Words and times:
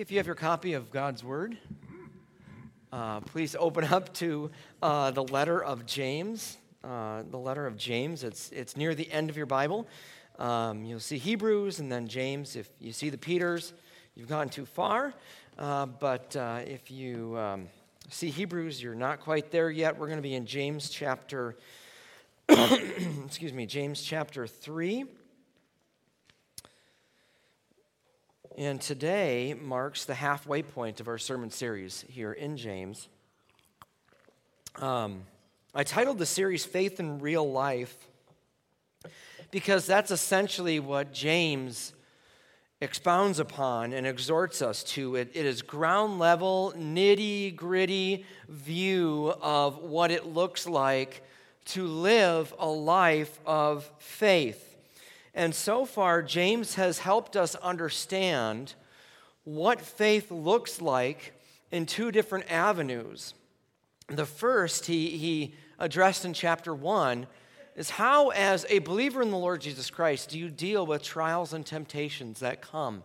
If 0.00 0.10
you 0.10 0.16
have 0.16 0.24
your 0.24 0.34
copy 0.34 0.72
of 0.72 0.90
God's 0.90 1.22
Word, 1.22 1.58
uh, 2.90 3.20
please 3.20 3.54
open 3.54 3.84
up 3.84 4.14
to 4.14 4.50
uh, 4.82 5.10
the 5.10 5.24
letter 5.24 5.62
of 5.62 5.84
James. 5.84 6.56
Uh, 6.82 7.22
the 7.30 7.36
letter 7.36 7.66
of 7.66 7.76
James. 7.76 8.24
It's, 8.24 8.48
it's 8.50 8.78
near 8.78 8.94
the 8.94 9.12
end 9.12 9.28
of 9.28 9.36
your 9.36 9.44
Bible. 9.44 9.86
Um, 10.38 10.86
you'll 10.86 11.00
see 11.00 11.18
Hebrews 11.18 11.80
and 11.80 11.92
then 11.92 12.08
James. 12.08 12.56
If 12.56 12.70
you 12.80 12.92
see 12.92 13.10
the 13.10 13.18
Peters, 13.18 13.74
you've 14.14 14.26
gone 14.26 14.48
too 14.48 14.64
far. 14.64 15.12
Uh, 15.58 15.84
but 15.84 16.34
uh, 16.34 16.60
if 16.64 16.90
you 16.90 17.36
um, 17.36 17.68
see 18.08 18.30
Hebrews, 18.30 18.82
you're 18.82 18.94
not 18.94 19.20
quite 19.20 19.50
there 19.50 19.70
yet. 19.70 19.98
We're 19.98 20.06
going 20.06 20.16
to 20.16 20.22
be 20.22 20.34
in 20.34 20.46
James 20.46 20.88
chapter, 20.88 21.58
excuse 22.48 23.52
me, 23.52 23.66
James 23.66 24.00
chapter 24.00 24.46
3. 24.46 25.04
And 28.58 28.80
today 28.80 29.54
marks 29.54 30.04
the 30.04 30.14
halfway 30.14 30.62
point 30.62 31.00
of 31.00 31.06
our 31.06 31.18
sermon 31.18 31.50
series 31.50 32.04
here 32.08 32.32
in 32.32 32.56
James. 32.56 33.08
Um, 34.76 35.22
I 35.72 35.84
titled 35.84 36.18
the 36.18 36.26
series 36.26 36.64
Faith 36.64 36.98
in 36.98 37.20
Real 37.20 37.48
Life 37.48 37.96
because 39.52 39.86
that's 39.86 40.10
essentially 40.10 40.80
what 40.80 41.12
James 41.12 41.92
expounds 42.80 43.38
upon 43.38 43.92
and 43.92 44.04
exhorts 44.04 44.62
us 44.62 44.82
to. 44.82 45.14
it, 45.14 45.30
it 45.32 45.46
is 45.46 45.62
ground 45.62 46.18
level, 46.18 46.74
nitty 46.76 47.54
gritty 47.54 48.26
view 48.48 49.32
of 49.40 49.78
what 49.78 50.10
it 50.10 50.26
looks 50.26 50.66
like 50.66 51.22
to 51.66 51.86
live 51.86 52.52
a 52.58 52.68
life 52.68 53.38
of 53.46 53.88
faith. 53.98 54.69
And 55.34 55.54
so 55.54 55.84
far, 55.84 56.22
James 56.22 56.74
has 56.74 56.98
helped 56.98 57.36
us 57.36 57.54
understand 57.56 58.74
what 59.44 59.80
faith 59.80 60.30
looks 60.30 60.80
like 60.80 61.32
in 61.70 61.86
two 61.86 62.10
different 62.10 62.50
avenues. 62.50 63.34
The 64.08 64.26
first 64.26 64.86
he, 64.86 65.10
he 65.16 65.54
addressed 65.78 66.24
in 66.24 66.32
chapter 66.32 66.74
1 66.74 67.26
is 67.76 67.90
how, 67.90 68.30
as 68.30 68.66
a 68.68 68.80
believer 68.80 69.22
in 69.22 69.30
the 69.30 69.38
Lord 69.38 69.60
Jesus 69.60 69.88
Christ, 69.88 70.30
do 70.30 70.38
you 70.38 70.50
deal 70.50 70.84
with 70.84 71.02
trials 71.02 71.52
and 71.52 71.64
temptations 71.64 72.40
that 72.40 72.60
come 72.60 73.04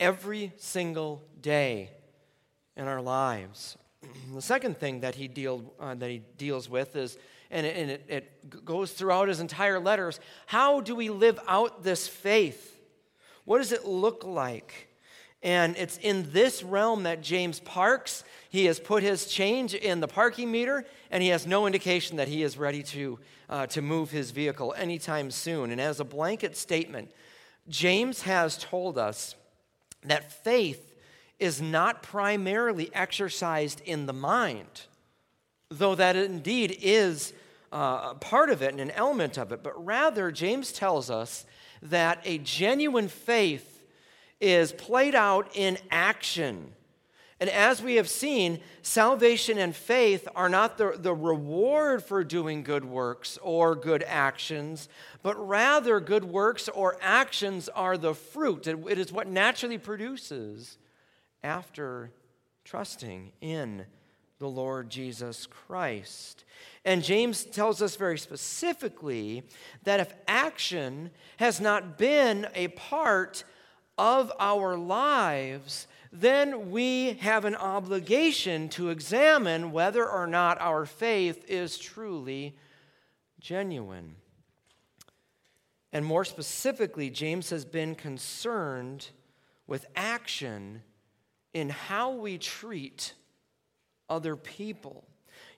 every 0.00 0.52
single 0.56 1.22
day 1.40 1.90
in 2.76 2.86
our 2.86 3.02
lives? 3.02 3.76
The 4.34 4.42
second 4.42 4.78
thing 4.78 5.00
that 5.00 5.14
he, 5.14 5.28
deal, 5.28 5.72
uh, 5.78 5.94
that 5.94 6.10
he 6.10 6.22
deals 6.36 6.68
with 6.68 6.96
is 6.96 7.18
and, 7.50 7.66
it, 7.66 7.76
and 7.76 7.90
it, 7.90 8.04
it 8.08 8.64
goes 8.64 8.92
throughout 8.92 9.28
his 9.28 9.40
entire 9.40 9.78
letters. 9.78 10.20
How 10.46 10.80
do 10.80 10.94
we 10.94 11.10
live 11.10 11.38
out 11.46 11.82
this 11.82 12.08
faith? 12.08 12.80
What 13.44 13.58
does 13.58 13.72
it 13.72 13.84
look 13.84 14.24
like? 14.24 14.88
And 15.42 15.76
it's 15.76 15.98
in 15.98 16.32
this 16.32 16.62
realm 16.62 17.02
that 17.02 17.20
James 17.20 17.60
parks. 17.60 18.24
He 18.48 18.64
has 18.64 18.80
put 18.80 19.02
his 19.02 19.26
change 19.26 19.74
in 19.74 20.00
the 20.00 20.08
parking 20.08 20.50
meter, 20.50 20.86
and 21.10 21.22
he 21.22 21.28
has 21.28 21.46
no 21.46 21.66
indication 21.66 22.16
that 22.16 22.28
he 22.28 22.42
is 22.42 22.56
ready 22.56 22.82
to, 22.84 23.18
uh, 23.50 23.66
to 23.66 23.82
move 23.82 24.10
his 24.10 24.30
vehicle 24.30 24.74
anytime 24.76 25.30
soon. 25.30 25.70
And 25.70 25.80
as 25.80 26.00
a 26.00 26.04
blanket 26.04 26.56
statement, 26.56 27.10
James 27.68 28.22
has 28.22 28.56
told 28.56 28.96
us 28.96 29.34
that 30.02 30.32
faith 30.44 30.94
is 31.38 31.60
not 31.60 32.02
primarily 32.02 32.90
exercised 32.94 33.82
in 33.84 34.06
the 34.06 34.12
mind, 34.12 34.86
though 35.70 35.94
that 35.94 36.16
indeed 36.16 36.76
is 36.80 37.32
uh, 37.72 38.14
part 38.14 38.50
of 38.50 38.62
it 38.62 38.70
and 38.70 38.80
an 38.80 38.90
element 38.92 39.36
of 39.36 39.52
it, 39.52 39.62
but 39.62 39.84
rather, 39.84 40.30
James 40.30 40.72
tells 40.72 41.10
us 41.10 41.44
that 41.82 42.20
a 42.24 42.38
genuine 42.38 43.08
faith 43.08 43.84
is 44.40 44.72
played 44.72 45.14
out 45.14 45.50
in 45.54 45.78
action. 45.90 46.72
And 47.40 47.50
as 47.50 47.82
we 47.82 47.96
have 47.96 48.08
seen, 48.08 48.60
salvation 48.82 49.58
and 49.58 49.74
faith 49.74 50.28
are 50.36 50.48
not 50.48 50.78
the, 50.78 50.96
the 50.96 51.12
reward 51.12 52.04
for 52.04 52.22
doing 52.22 52.62
good 52.62 52.84
works 52.84 53.38
or 53.42 53.74
good 53.74 54.04
actions, 54.04 54.88
but 55.22 55.34
rather 55.36 55.98
good 55.98 56.24
works 56.24 56.68
or 56.68 56.96
actions 57.02 57.68
are 57.68 57.98
the 57.98 58.14
fruit. 58.14 58.66
It 58.66 58.98
is 58.98 59.12
what 59.12 59.26
naturally 59.26 59.78
produces 59.78 60.78
after 61.42 62.12
trusting 62.64 63.32
in 63.40 63.84
the 64.38 64.48
Lord 64.48 64.90
Jesus 64.90 65.46
Christ. 65.46 66.44
And 66.84 67.02
James 67.02 67.44
tells 67.44 67.80
us 67.80 67.96
very 67.96 68.18
specifically 68.18 69.44
that 69.84 70.00
if 70.00 70.12
action 70.28 71.10
has 71.38 71.60
not 71.60 71.96
been 71.96 72.46
a 72.54 72.68
part 72.68 73.44
of 73.96 74.32
our 74.38 74.76
lives, 74.76 75.86
then 76.12 76.70
we 76.70 77.14
have 77.14 77.44
an 77.44 77.54
obligation 77.54 78.68
to 78.70 78.90
examine 78.90 79.72
whether 79.72 80.08
or 80.08 80.26
not 80.26 80.60
our 80.60 80.84
faith 80.84 81.44
is 81.48 81.78
truly 81.78 82.56
genuine. 83.40 84.16
And 85.92 86.04
more 86.04 86.24
specifically, 86.24 87.08
James 87.08 87.50
has 87.50 87.64
been 87.64 87.94
concerned 87.94 89.08
with 89.66 89.86
action 89.94 90.82
in 91.52 91.70
how 91.70 92.10
we 92.10 92.36
treat 92.36 93.14
other 94.08 94.36
people. 94.36 95.04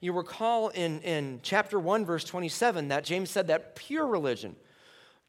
You 0.00 0.12
recall 0.12 0.68
in, 0.68 1.00
in 1.00 1.40
chapter 1.42 1.78
1, 1.78 2.04
verse 2.04 2.24
27, 2.24 2.88
that 2.88 3.04
James 3.04 3.30
said 3.30 3.46
that 3.48 3.76
pure 3.76 4.06
religion, 4.06 4.56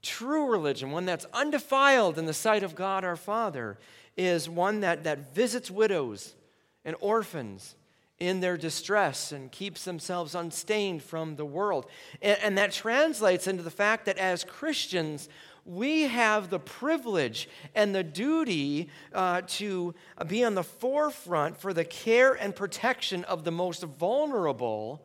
true 0.01 0.50
religion, 0.51 0.91
one 0.91 1.05
that's 1.05 1.25
undefiled 1.33 2.17
in 2.17 2.25
the 2.25 2.33
sight 2.33 2.63
of 2.63 2.75
God 2.75 3.03
our 3.03 3.16
Father, 3.16 3.78
is 4.16 4.50
one 4.50 4.81
that, 4.81 5.03
that 5.03 5.33
visits 5.33 5.72
widows 5.72 6.35
and 6.83 6.95
orphans 7.00 7.75
in 8.19 8.39
their 8.39 8.57
distress 8.57 9.31
and 9.31 9.51
keeps 9.51 9.84
themselves 9.85 10.34
unstained 10.34 11.03
from 11.03 11.35
the 11.35 11.45
world. 11.45 11.85
And, 12.22 12.38
and 12.41 12.57
that 12.57 12.72
translates 12.72 13.47
into 13.47 13.63
the 13.63 13.69
fact 13.72 14.05
that 14.05 14.17
as 14.17 14.44
Christians, 14.44 15.29
we 15.67 16.03
have 16.03 16.50
the 16.50 16.59
privilege 16.59 17.50
and 17.75 17.94
the 17.94 18.03
duty 18.03 18.89
uh, 19.13 19.41
to 19.47 19.94
be 20.28 20.44
on 20.44 20.55
the 20.55 20.63
forefront 20.63 21.57
for 21.57 21.73
the 21.73 21.83
care 21.83 22.33
and 22.33 22.55
protection 22.55 23.25
of 23.25 23.44
the 23.44 23.51
most 23.51 23.83
vulnerable 23.83 25.03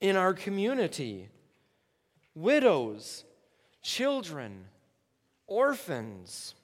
in 0.00 0.16
our 0.16 0.34
community 0.34 1.28
widows, 2.34 3.24
children, 3.80 4.66
orphans, 5.46 6.54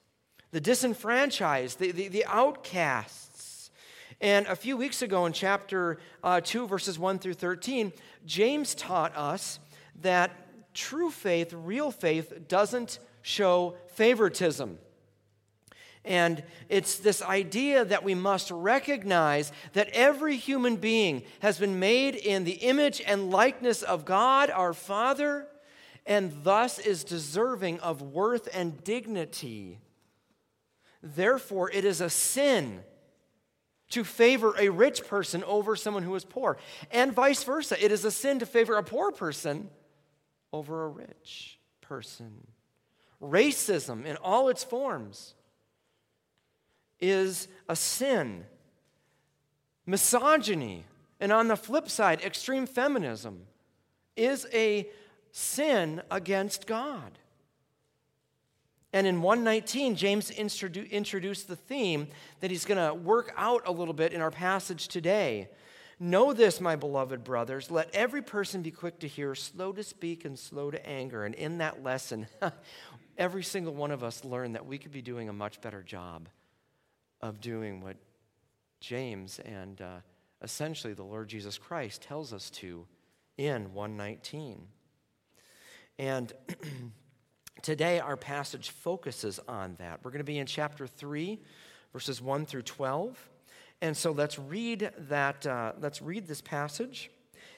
the 0.51 0.61
disenfranchised, 0.61 1.79
the, 1.79 1.91
the, 1.91 2.07
the 2.09 2.25
outcasts. 2.25 3.71
And 4.21 4.45
a 4.45 4.55
few 4.55 4.77
weeks 4.77 5.01
ago 5.01 5.25
in 5.25 5.33
chapter 5.33 5.97
uh, 6.23 6.41
2, 6.41 6.67
verses 6.67 6.99
1 6.99 7.17
through 7.17 7.33
13, 7.33 7.91
James 8.25 8.75
taught 8.75 9.17
us 9.17 9.57
that 10.01 10.31
true 10.75 11.09
faith, 11.09 11.53
real 11.53 11.89
faith, 11.89 12.47
doesn't 12.47 12.99
show 13.23 13.75
favoritism. 13.95 14.77
And 16.05 16.43
it's 16.69 16.97
this 16.97 17.21
idea 17.21 17.85
that 17.85 18.03
we 18.03 18.13
must 18.13 18.51
recognize 18.51 19.51
that 19.71 19.89
every 19.89 20.35
human 20.35 20.75
being 20.75 21.23
has 21.39 21.57
been 21.57 21.79
made 21.79 22.15
in 22.15 22.43
the 22.43 22.51
image 22.51 23.01
and 23.05 23.31
likeness 23.31 23.81
of 23.81 24.05
God 24.05 24.51
our 24.51 24.73
Father 24.73 25.47
and 26.05 26.43
thus 26.43 26.79
is 26.79 27.05
deserving 27.05 27.79
of 27.79 28.01
worth 28.01 28.49
and 28.53 28.83
dignity. 28.83 29.79
Therefore, 31.01 31.71
it 31.71 31.85
is 31.85 32.01
a 32.01 32.09
sin 32.09 32.81
to 33.91 34.03
favor 34.03 34.53
a 34.59 34.69
rich 34.69 35.07
person 35.07 35.43
over 35.45 35.75
someone 35.75 36.03
who 36.03 36.15
is 36.15 36.25
poor, 36.25 36.57
and 36.91 37.13
vice 37.13 37.43
versa. 37.43 37.81
It 37.83 37.91
is 37.91 38.03
a 38.03 38.11
sin 38.11 38.39
to 38.39 38.45
favor 38.45 38.75
a 38.75 38.83
poor 38.83 39.11
person 39.11 39.69
over 40.51 40.85
a 40.85 40.89
rich 40.89 41.59
person 41.79 42.47
racism 43.23 44.05
in 44.05 44.17
all 44.17 44.49
its 44.49 44.63
forms 44.63 45.33
is 46.99 47.47
a 47.67 47.75
sin. 47.75 48.45
Misogyny, 49.85 50.85
and 51.19 51.31
on 51.31 51.47
the 51.47 51.55
flip 51.55 51.89
side, 51.89 52.21
extreme 52.21 52.65
feminism, 52.65 53.41
is 54.15 54.47
a 54.53 54.87
sin 55.31 56.01
against 56.11 56.67
God. 56.67 57.17
And 58.93 59.07
in 59.07 59.23
119, 59.23 59.95
James 59.95 60.29
introduced 60.29 61.47
the 61.47 61.55
theme 61.55 62.07
that 62.41 62.51
he's 62.51 62.63
going 62.63 62.87
to 62.87 62.93
work 62.93 63.33
out 63.35 63.63
a 63.65 63.71
little 63.71 63.93
bit 63.93 64.13
in 64.13 64.21
our 64.21 64.29
passage 64.29 64.87
today. 64.87 65.49
Know 65.99 66.31
this, 66.33 66.61
my 66.61 66.75
beloved 66.75 67.23
brothers. 67.23 67.71
Let 67.71 67.89
every 67.93 68.21
person 68.21 68.61
be 68.61 68.71
quick 68.71 68.99
to 68.99 69.07
hear, 69.07 69.33
slow 69.33 69.71
to 69.71 69.83
speak, 69.83 70.25
and 70.25 70.37
slow 70.37 70.69
to 70.69 70.87
anger. 70.87 71.25
And 71.25 71.33
in 71.33 71.57
that 71.57 71.83
lesson, 71.83 72.27
every 73.17 73.43
single 73.43 73.73
one 73.73 73.91
of 73.91 74.03
us 74.03 74.23
learned 74.23 74.55
that 74.55 74.65
we 74.65 74.77
could 74.77 74.91
be 74.91 75.01
doing 75.01 75.29
a 75.29 75.33
much 75.33 75.61
better 75.61 75.81
job 75.81 76.29
of 77.21 77.39
doing 77.39 77.81
what 77.81 77.95
James 78.79 79.39
and 79.39 79.81
uh, 79.81 79.97
essentially 80.41 80.93
the 80.93 81.03
Lord 81.03 81.29
Jesus 81.29 81.57
Christ 81.57 82.01
tells 82.01 82.33
us 82.33 82.49
to 82.51 82.85
in 83.37 83.73
119. 83.73 84.67
And 85.99 86.33
today 87.61 87.99
our 87.99 88.17
passage 88.17 88.71
focuses 88.71 89.39
on 89.47 89.75
that. 89.79 89.99
We're 90.03 90.11
going 90.11 90.19
to 90.19 90.25
be 90.25 90.39
in 90.39 90.45
chapter 90.47 90.87
3, 90.87 91.39
verses 91.93 92.21
1 92.21 92.45
through 92.45 92.63
12. 92.63 93.29
And 93.81 93.95
so 93.95 94.11
let's 94.11 94.39
read 94.39 94.91
that, 95.09 95.45
uh, 95.45 95.73
let's 95.79 96.01
read 96.01 96.27
this 96.27 96.41
passage, 96.41 97.11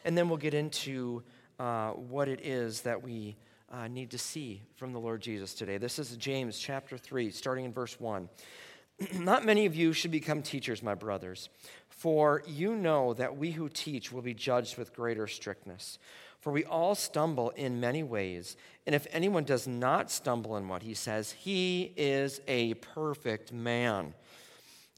and 0.04 0.18
then 0.18 0.28
we'll 0.28 0.38
get 0.38 0.54
into 0.54 1.24
uh, 1.60 1.92
what 1.92 2.28
it 2.28 2.42
is 2.42 2.82
that 2.82 3.02
we 3.02 3.36
uh, 3.76 3.88
need 3.88 4.12
to 4.12 4.18
see 4.18 4.62
from 4.76 4.94
the 4.94 5.00
Lord 5.00 5.22
Jesus 5.22 5.54
today. 5.54 5.78
This 5.78 6.00
is 6.00 6.16
James 6.16 6.58
chapter 6.58 6.98
3, 6.98 7.30
starting 7.32 7.66
in 7.66 7.74
verse 7.74 8.00
1. 8.00 8.30
Not 9.20 9.46
many 9.46 9.66
of 9.66 9.76
you 9.76 9.92
should 9.92 10.12
become 10.12 10.42
teachers, 10.42 10.82
my 10.82 10.96
brothers, 10.96 11.50
for 11.90 12.42
you 12.48 12.76
know 12.76 13.14
that 13.16 13.36
we 13.36 13.52
who 13.52 13.68
teach 13.68 14.12
will 14.12 14.22
be 14.22 14.34
judged 14.34 14.78
with 14.78 14.96
greater 14.96 15.28
strictness. 15.28 16.00
For 16.40 16.54
we 16.54 16.64
all 16.64 16.96
stumble 16.96 17.50
in 17.52 17.80
many 17.80 18.04
ways, 18.04 18.56
and 18.86 18.96
if 18.96 19.08
anyone 19.12 19.44
does 19.44 19.68
not 19.68 20.12
stumble 20.12 20.56
in 20.58 20.68
what 20.68 20.84
he 20.84 20.94
says, 20.94 21.32
he 21.32 21.92
is 21.98 22.40
a 22.48 22.76
perfect 22.76 23.52
man, 23.52 24.14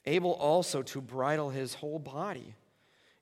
able 0.06 0.34
also 0.34 0.84
to 0.84 1.02
bridle 1.02 1.50
his 1.50 1.74
whole 1.76 2.00
body. 2.00 2.54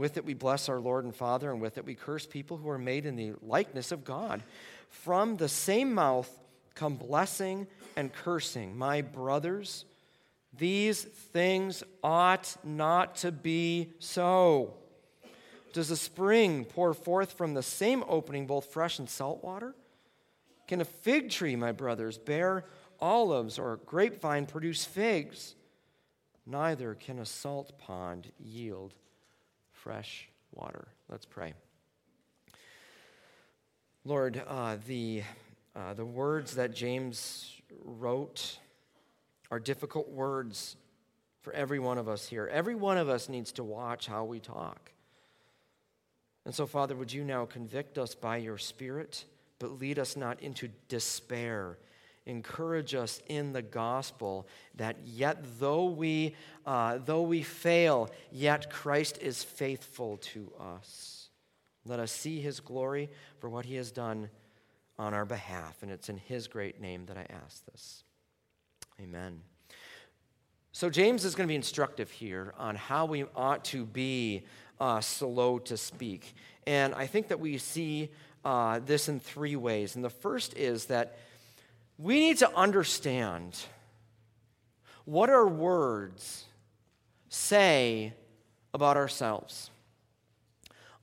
With 0.00 0.16
it 0.16 0.24
we 0.24 0.32
bless 0.32 0.70
our 0.70 0.80
Lord 0.80 1.04
and 1.04 1.14
Father, 1.14 1.52
and 1.52 1.60
with 1.60 1.76
it 1.76 1.84
we 1.84 1.94
curse 1.94 2.24
people 2.24 2.56
who 2.56 2.70
are 2.70 2.78
made 2.78 3.04
in 3.04 3.16
the 3.16 3.34
likeness 3.42 3.92
of 3.92 4.02
God. 4.02 4.42
From 4.88 5.36
the 5.36 5.46
same 5.46 5.92
mouth 5.92 6.26
come 6.74 6.96
blessing 6.96 7.66
and 7.96 8.10
cursing. 8.10 8.78
My 8.78 9.02
brothers, 9.02 9.84
these 10.56 11.02
things 11.02 11.82
ought 12.02 12.56
not 12.64 13.16
to 13.16 13.30
be 13.30 13.90
so. 13.98 14.72
Does 15.74 15.90
a 15.90 15.98
spring 15.98 16.64
pour 16.64 16.94
forth 16.94 17.32
from 17.34 17.52
the 17.52 17.62
same 17.62 18.02
opening 18.08 18.46
both 18.46 18.72
fresh 18.72 18.98
and 18.98 19.10
salt 19.10 19.44
water? 19.44 19.74
Can 20.66 20.80
a 20.80 20.86
fig 20.86 21.28
tree, 21.28 21.56
my 21.56 21.72
brothers, 21.72 22.16
bear 22.16 22.64
olives 23.00 23.58
or 23.58 23.74
a 23.74 23.76
grapevine 23.76 24.46
produce 24.46 24.82
figs? 24.86 25.56
Neither 26.46 26.94
can 26.94 27.18
a 27.18 27.26
salt 27.26 27.78
pond 27.78 28.32
yield 28.38 28.94
fresh 29.82 30.28
water. 30.52 30.88
Let's 31.08 31.24
pray. 31.24 31.54
Lord, 34.04 34.42
uh, 34.46 34.76
the, 34.86 35.22
uh, 35.74 35.94
the 35.94 36.04
words 36.04 36.56
that 36.56 36.74
James 36.74 37.60
wrote 37.82 38.58
are 39.50 39.58
difficult 39.58 40.10
words 40.10 40.76
for 41.40 41.52
every 41.54 41.78
one 41.78 41.96
of 41.96 42.08
us 42.08 42.28
here. 42.28 42.46
Every 42.52 42.74
one 42.74 42.98
of 42.98 43.08
us 43.08 43.28
needs 43.28 43.52
to 43.52 43.64
watch 43.64 44.06
how 44.06 44.24
we 44.24 44.38
talk. 44.38 44.92
And 46.44 46.54
so, 46.54 46.66
Father, 46.66 46.94
would 46.94 47.12
you 47.12 47.24
now 47.24 47.46
convict 47.46 47.96
us 47.96 48.14
by 48.14 48.36
your 48.36 48.58
Spirit, 48.58 49.24
but 49.58 49.80
lead 49.80 49.98
us 49.98 50.14
not 50.14 50.40
into 50.40 50.68
despair 50.88 51.78
encourage 52.26 52.94
us 52.94 53.20
in 53.28 53.52
the 53.52 53.62
gospel 53.62 54.46
that 54.76 54.96
yet 55.04 55.38
though 55.58 55.86
we 55.86 56.34
uh, 56.66 56.98
though 57.04 57.22
we 57.22 57.42
fail 57.42 58.10
yet 58.30 58.70
christ 58.70 59.18
is 59.20 59.42
faithful 59.42 60.18
to 60.18 60.52
us. 60.60 61.28
Let 61.86 61.98
us 61.98 62.12
see 62.12 62.40
his 62.40 62.60
glory 62.60 63.10
for 63.38 63.48
what 63.48 63.64
he 63.64 63.76
has 63.76 63.90
done 63.90 64.28
on 64.98 65.14
our 65.14 65.24
behalf 65.24 65.82
and 65.82 65.90
it's 65.90 66.08
in 66.08 66.18
his 66.18 66.46
great 66.46 66.80
name 66.80 67.06
that 67.06 67.16
i 67.16 67.26
ask 67.44 67.64
this. 67.66 68.04
Amen. 69.00 69.40
So 70.72 70.90
james 70.90 71.24
is 71.24 71.34
going 71.34 71.46
to 71.48 71.52
be 71.52 71.56
instructive 71.56 72.10
here 72.10 72.54
on 72.58 72.76
how 72.76 73.06
we 73.06 73.24
ought 73.34 73.64
to 73.66 73.86
be 73.86 74.42
uh, 74.78 75.00
slow 75.00 75.58
to 75.58 75.76
speak. 75.76 76.34
And 76.66 76.94
i 76.94 77.06
think 77.06 77.28
that 77.28 77.40
we 77.40 77.56
see 77.56 78.10
uh, 78.44 78.80
this 78.80 79.08
in 79.08 79.20
three 79.20 79.56
ways. 79.56 79.96
And 79.96 80.04
the 80.04 80.10
first 80.10 80.56
is 80.56 80.86
that 80.86 81.18
we 82.00 82.18
need 82.18 82.38
to 82.38 82.50
understand 82.56 83.58
what 85.04 85.28
our 85.28 85.46
words 85.46 86.46
say 87.28 88.14
about 88.72 88.96
ourselves. 88.96 89.70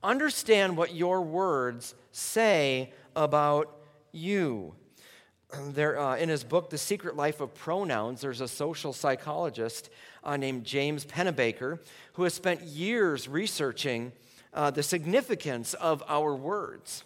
Understand 0.02 0.76
what 0.76 0.94
your 0.94 1.22
words 1.22 1.94
say 2.10 2.92
about 3.14 3.76
you. 4.12 4.74
There, 5.70 5.98
uh, 5.98 6.16
in 6.16 6.28
his 6.28 6.44
book, 6.44 6.68
The 6.68 6.76
Secret 6.76 7.16
Life 7.16 7.40
of 7.40 7.54
Pronouns, 7.54 8.20
there's 8.20 8.42
a 8.42 8.48
social 8.48 8.92
psychologist 8.92 9.88
uh, 10.22 10.36
named 10.36 10.64
James 10.64 11.06
Pennebaker 11.06 11.78
who 12.14 12.24
has 12.24 12.34
spent 12.34 12.60
years 12.60 13.28
researching 13.28 14.12
uh, 14.52 14.70
the 14.70 14.82
significance 14.82 15.72
of 15.72 16.02
our 16.06 16.34
words. 16.34 17.02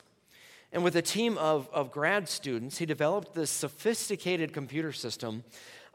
And 0.73 0.83
with 0.83 0.97
a 0.97 1.03
team 1.03 1.37
of, 1.37 1.69
of 1.73 1.93
grad 1.93 2.29
students, 2.29 2.79
he 2.79 2.87
developed 2.87 3.35
this 3.35 3.51
sophisticated 3.51 4.53
computer 4.53 4.93
system 4.93 5.45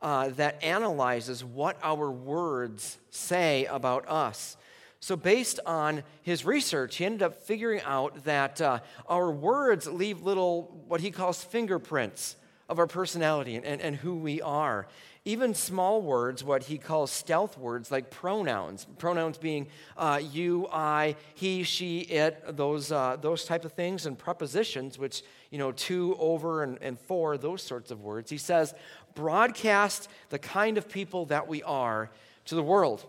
uh, 0.02 0.30
that 0.30 0.64
analyzes 0.64 1.44
what 1.44 1.78
our 1.82 2.12
words 2.12 3.00
say 3.10 3.66
about 3.66 4.08
us. 4.08 4.56
So, 5.00 5.16
based 5.16 5.60
on 5.66 6.04
his 6.22 6.46
research, 6.46 6.98
he 6.98 7.06
ended 7.06 7.24
up 7.24 7.36
figuring 7.44 7.82
out 7.86 8.24
that 8.26 8.62
uh, 8.62 8.80
our 9.08 9.32
words 9.32 9.88
leave 9.88 10.22
little, 10.22 10.84
what 10.88 11.02
he 11.02 11.12
calls 11.12 11.44
fingerprints 11.44 12.36
of 12.68 12.80
our 12.80 12.88
personality 12.88 13.56
and, 13.56 13.66
and, 13.66 13.82
and 13.82 13.96
who 13.96 14.16
we 14.16 14.42
are. 14.42 14.88
Even 15.28 15.54
small 15.54 16.02
words, 16.02 16.42
what 16.42 16.64
he 16.64 16.78
calls 16.78 17.12
stealth 17.12 17.58
words, 17.58 17.92
like 17.92 18.10
pronouns, 18.10 18.88
pronouns 18.98 19.38
being 19.38 19.68
uh, 19.98 20.22
you, 20.32 20.70
I, 20.72 21.18
he, 21.36 21.64
she, 21.64 22.00
it, 22.00 22.56
those, 22.56 22.94
uh, 22.94 23.18
those 23.20 23.44
type 23.44 23.66
of 23.66 23.74
things, 23.74 24.06
and 24.06 24.18
prepositions, 24.18 24.98
which, 24.98 25.24
you 25.52 25.58
know, 25.58 25.74
to, 25.74 26.16
over, 26.18 26.64
and, 26.64 26.78
and 26.82 26.98
for, 26.98 27.38
those 27.38 27.62
sorts 27.62 27.92
of 27.92 28.02
words. 28.02 28.30
He 28.30 28.38
says, 28.38 28.74
broadcast 29.16 30.08
the 30.30 30.40
kind 30.40 30.78
of 30.78 30.88
people 30.88 31.26
that 31.26 31.46
we 31.46 31.62
are 31.64 32.10
to 32.46 32.56
the 32.56 32.64
world. 32.64 33.06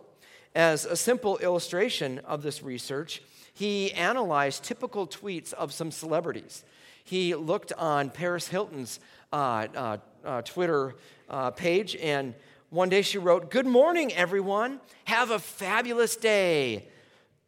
As 0.57 0.87
a 0.87 0.97
simple 0.97 1.39
illustration 1.39 2.19
of 2.25 2.43
this 2.43 2.65
research, 2.65 3.23
he 3.55 3.93
analyzed 3.93 4.65
typical 4.65 5.07
tweets 5.07 5.53
of 5.53 5.73
some 5.73 5.93
celebrities. 5.93 6.65
He 7.05 7.37
looked 7.37 7.73
on 7.75 8.11
Paris 8.11 8.49
Hilton's 8.49 8.99
uh, 9.33 9.69
uh, 9.77 9.97
uh, 10.25 10.43
Twitter 10.43 10.97
uh, 11.29 11.51
page, 11.51 11.97
and 11.97 12.35
one 12.71 12.89
day 12.89 13.03
she 13.03 13.19
wrote, 13.19 13.51
Good 13.51 13.67
morning, 13.67 14.13
everyone. 14.13 14.81
Have 15.05 15.31
a 15.31 15.39
fabulous 15.39 16.17
day. 16.17 16.89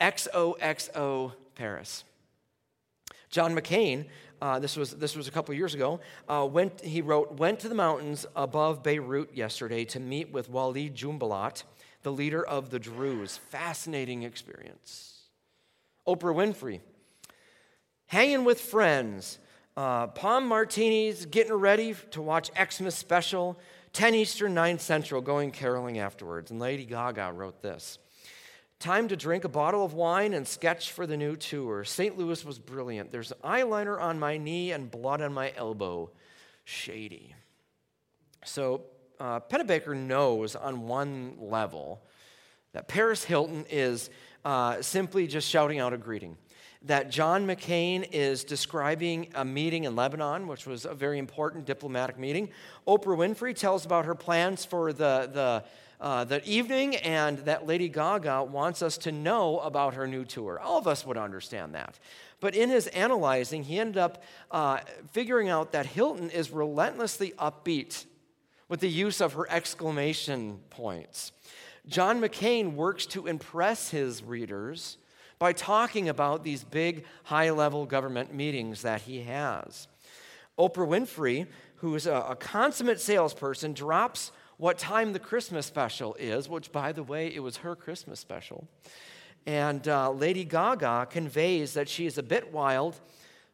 XOXO 0.00 1.32
Paris. 1.54 2.04
John 3.28 3.54
McCain, 3.54 4.06
uh, 4.40 4.58
this, 4.58 4.76
was, 4.76 4.92
this 4.92 5.14
was 5.14 5.28
a 5.28 5.30
couple 5.30 5.54
years 5.54 5.74
ago, 5.74 6.00
uh, 6.28 6.48
went, 6.50 6.80
he 6.80 7.02
wrote, 7.02 7.38
Went 7.38 7.60
to 7.60 7.68
the 7.68 7.74
mountains 7.74 8.26
above 8.34 8.82
Beirut 8.82 9.36
yesterday 9.36 9.84
to 9.86 10.00
meet 10.00 10.32
with 10.32 10.48
Walid 10.48 10.94
Jumblatt, 10.94 11.64
the 12.02 12.10
leader 12.10 12.44
of 12.44 12.70
the 12.70 12.78
Druze. 12.78 13.36
Fascinating 13.36 14.22
experience. 14.22 15.18
Oprah 16.08 16.34
Winfrey, 16.34 16.80
hanging 18.06 18.44
with 18.44 18.60
friends 18.60 19.38
uh, 19.80 20.06
Pom 20.08 20.46
Martinis, 20.46 21.24
getting 21.24 21.54
ready 21.54 21.94
to 22.10 22.20
watch 22.20 22.50
Xmas 22.54 22.94
special, 22.94 23.58
10 23.94 24.14
Eastern, 24.14 24.52
9 24.52 24.78
Central, 24.78 25.22
going 25.22 25.52
caroling 25.52 25.98
afterwards. 25.98 26.50
And 26.50 26.60
Lady 26.60 26.84
Gaga 26.84 27.32
wrote 27.32 27.62
this 27.62 27.98
Time 28.78 29.08
to 29.08 29.16
drink 29.16 29.44
a 29.44 29.48
bottle 29.48 29.82
of 29.82 29.94
wine 29.94 30.34
and 30.34 30.46
sketch 30.46 30.92
for 30.92 31.06
the 31.06 31.16
new 31.16 31.34
tour. 31.34 31.82
St. 31.84 32.18
Louis 32.18 32.44
was 32.44 32.58
brilliant. 32.58 33.10
There's 33.10 33.32
eyeliner 33.42 33.98
on 33.98 34.18
my 34.18 34.36
knee 34.36 34.70
and 34.70 34.90
blood 34.90 35.22
on 35.22 35.32
my 35.32 35.50
elbow. 35.56 36.10
Shady. 36.64 37.34
So, 38.44 38.82
uh, 39.18 39.40
Pennebaker 39.40 39.96
knows 39.96 40.56
on 40.56 40.88
one 40.88 41.36
level 41.38 42.02
that 42.74 42.86
Paris 42.86 43.24
Hilton 43.24 43.64
is 43.70 44.10
uh, 44.44 44.82
simply 44.82 45.26
just 45.26 45.48
shouting 45.48 45.78
out 45.78 45.94
a 45.94 45.98
greeting. 45.98 46.36
That 46.82 47.10
John 47.10 47.46
McCain 47.46 48.08
is 48.10 48.42
describing 48.42 49.28
a 49.34 49.44
meeting 49.44 49.84
in 49.84 49.94
Lebanon, 49.94 50.46
which 50.46 50.66
was 50.66 50.86
a 50.86 50.94
very 50.94 51.18
important 51.18 51.66
diplomatic 51.66 52.18
meeting. 52.18 52.48
Oprah 52.88 53.18
Winfrey 53.18 53.54
tells 53.54 53.84
about 53.84 54.06
her 54.06 54.14
plans 54.14 54.64
for 54.64 54.94
the, 54.94 55.28
the, 55.30 55.64
uh, 56.00 56.24
the 56.24 56.42
evening, 56.48 56.96
and 56.96 57.38
that 57.40 57.66
Lady 57.66 57.90
Gaga 57.90 58.44
wants 58.44 58.80
us 58.80 58.96
to 58.98 59.12
know 59.12 59.58
about 59.58 59.92
her 59.92 60.06
new 60.06 60.24
tour. 60.24 60.58
All 60.58 60.78
of 60.78 60.86
us 60.86 61.04
would 61.04 61.18
understand 61.18 61.74
that. 61.74 61.98
But 62.40 62.54
in 62.54 62.70
his 62.70 62.86
analyzing, 62.86 63.64
he 63.64 63.78
ended 63.78 63.98
up 63.98 64.22
uh, 64.50 64.78
figuring 65.12 65.50
out 65.50 65.72
that 65.72 65.84
Hilton 65.84 66.30
is 66.30 66.50
relentlessly 66.50 67.34
upbeat 67.38 68.06
with 68.70 68.80
the 68.80 68.88
use 68.88 69.20
of 69.20 69.34
her 69.34 69.46
exclamation 69.50 70.60
points. 70.70 71.32
John 71.86 72.22
McCain 72.22 72.74
works 72.74 73.04
to 73.06 73.26
impress 73.26 73.90
his 73.90 74.22
readers 74.22 74.96
by 75.40 75.54
talking 75.54 76.08
about 76.10 76.44
these 76.44 76.62
big, 76.62 77.04
high 77.24 77.50
level 77.50 77.86
government 77.86 78.32
meetings 78.32 78.82
that 78.82 79.00
he 79.00 79.22
has. 79.22 79.88
Oprah 80.58 80.86
Winfrey, 80.86 81.46
who 81.76 81.94
is 81.94 82.06
a, 82.06 82.14
a, 82.28 82.36
consummate 82.36 83.00
salesperson, 83.00 83.72
drops 83.72 84.32
what 84.58 84.78
time 84.78 85.14
the 85.14 85.18
Christmas 85.18 85.64
special 85.64 86.14
is, 86.16 86.46
which, 86.46 86.70
by 86.70 86.92
the 86.92 87.02
way, 87.02 87.34
it 87.34 87.40
was 87.40 87.56
her 87.58 87.74
Christmas 87.74 88.20
special. 88.20 88.68
And 89.46 89.88
uh, 89.88 90.10
Lady 90.10 90.44
Gaga 90.44 91.08
conveys 91.08 91.72
that 91.72 91.88
she 91.88 92.04
is 92.04 92.18
a 92.18 92.22
bit 92.22 92.52
wild, 92.52 93.00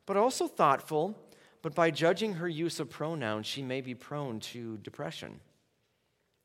but 0.07 0.17
also 0.17 0.49
thoughtful, 0.49 1.17
but 1.63 1.77
by 1.77 1.93
judging 1.93 2.35
her 2.35 2.49
use 2.49 2.81
of 2.81 2.91
pronouns, 2.91 3.47
she 3.47 3.63
may 3.63 3.81
be 3.81 3.95
prone 3.95 4.41
to 4.41 4.79
depression. 4.79 5.39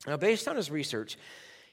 Now, 0.05 0.17
based 0.17 0.48
on 0.48 0.55
his 0.55 0.69
research, 0.69 1.17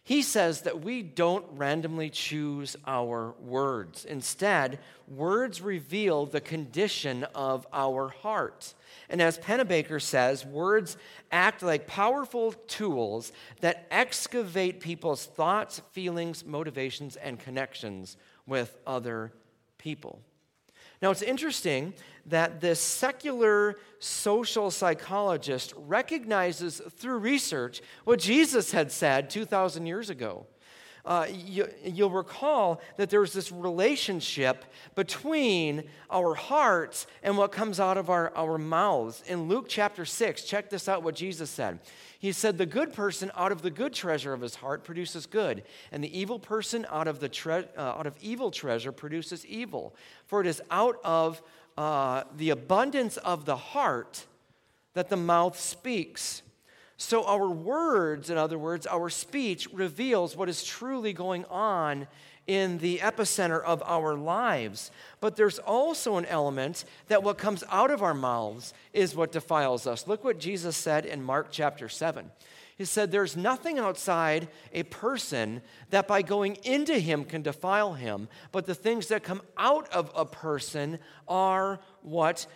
he 0.08 0.22
says 0.22 0.62
that 0.62 0.80
we 0.80 1.02
don't 1.02 1.44
randomly 1.50 2.08
choose 2.08 2.78
our 2.86 3.34
words. 3.42 4.06
Instead, 4.06 4.78
words 5.06 5.60
reveal 5.60 6.24
the 6.24 6.40
condition 6.40 7.24
of 7.34 7.66
our 7.74 8.08
heart. 8.08 8.72
And 9.10 9.20
as 9.20 9.38
Pennebaker 9.38 10.00
says, 10.00 10.46
words 10.46 10.96
act 11.30 11.62
like 11.62 11.86
powerful 11.86 12.52
tools 12.52 13.32
that 13.60 13.86
excavate 13.90 14.80
people's 14.80 15.26
thoughts, 15.26 15.82
feelings, 15.92 16.42
motivations, 16.42 17.16
and 17.16 17.38
connections 17.38 18.16
with 18.46 18.78
other 18.86 19.30
people. 19.76 20.22
Now, 21.00 21.10
it's 21.10 21.22
interesting 21.22 21.94
that 22.26 22.60
this 22.60 22.80
secular 22.80 23.76
social 24.00 24.70
psychologist 24.70 25.72
recognizes 25.76 26.80
through 26.96 27.18
research 27.18 27.80
what 28.04 28.18
Jesus 28.18 28.72
had 28.72 28.92
said 28.92 29.30
2,000 29.30 29.86
years 29.86 30.10
ago. 30.10 30.46
Uh, 31.08 31.26
you, 31.30 31.66
will 31.96 32.10
recall 32.10 32.82
that 32.98 33.08
there's 33.08 33.32
this 33.32 33.50
relationship 33.50 34.66
between 34.94 35.84
our 36.10 36.34
hearts 36.34 37.06
and 37.22 37.38
what 37.38 37.50
comes 37.50 37.80
out 37.80 37.96
of 37.96 38.10
our, 38.10 38.30
our 38.36 38.58
mouths. 38.58 39.22
In 39.26 39.48
Luke 39.48 39.64
chapter 39.68 40.04
6, 40.04 40.44
check 40.44 40.68
this 40.68 40.86
out 40.86 41.02
what 41.02 41.14
Jesus 41.14 41.48
said. 41.48 41.78
He 42.18 42.30
said, 42.30 42.58
The 42.58 42.66
good 42.66 42.92
person 42.92 43.30
out 43.34 43.52
of 43.52 43.62
the 43.62 43.70
good 43.70 43.94
treasure 43.94 44.34
of 44.34 44.42
his 44.42 44.56
heart 44.56 44.84
produces 44.84 45.24
good, 45.24 45.62
and 45.92 46.04
the 46.04 46.18
evil 46.18 46.38
person 46.38 46.86
out 46.90 47.08
of, 47.08 47.20
the 47.20 47.30
tre- 47.30 47.68
uh, 47.74 47.80
out 47.80 48.06
of 48.06 48.14
evil 48.20 48.50
treasure 48.50 48.92
produces 48.92 49.46
evil. 49.46 49.96
For 50.26 50.42
it 50.42 50.46
is 50.46 50.60
out 50.70 50.96
of 51.04 51.40
uh, 51.78 52.24
the 52.36 52.50
abundance 52.50 53.16
of 53.16 53.46
the 53.46 53.56
heart 53.56 54.26
that 54.92 55.08
the 55.08 55.16
mouth 55.16 55.58
speaks. 55.58 56.42
So, 57.00 57.24
our 57.24 57.48
words, 57.48 58.28
in 58.28 58.36
other 58.36 58.58
words, 58.58 58.84
our 58.84 59.08
speech 59.08 59.68
reveals 59.72 60.36
what 60.36 60.48
is 60.48 60.64
truly 60.64 61.12
going 61.12 61.44
on 61.44 62.08
in 62.48 62.78
the 62.78 62.98
epicenter 62.98 63.62
of 63.62 63.80
our 63.86 64.16
lives. 64.16 64.90
But 65.20 65.36
there's 65.36 65.60
also 65.60 66.16
an 66.16 66.26
element 66.26 66.84
that 67.06 67.22
what 67.22 67.38
comes 67.38 67.62
out 67.70 67.92
of 67.92 68.02
our 68.02 68.14
mouths 68.14 68.74
is 68.92 69.14
what 69.14 69.30
defiles 69.30 69.86
us. 69.86 70.08
Look 70.08 70.24
what 70.24 70.40
Jesus 70.40 70.76
said 70.76 71.06
in 71.06 71.22
Mark 71.22 71.48
chapter 71.52 71.88
7. 71.88 72.32
He 72.76 72.84
said, 72.84 73.12
There's 73.12 73.36
nothing 73.36 73.78
outside 73.78 74.48
a 74.72 74.82
person 74.82 75.62
that 75.90 76.08
by 76.08 76.22
going 76.22 76.56
into 76.64 76.98
him 76.98 77.24
can 77.24 77.42
defile 77.42 77.94
him, 77.94 78.28
but 78.50 78.66
the 78.66 78.74
things 78.74 79.06
that 79.08 79.22
come 79.22 79.42
out 79.56 79.88
of 79.92 80.10
a 80.16 80.24
person 80.24 80.98
are 81.28 81.78
what 82.02 82.46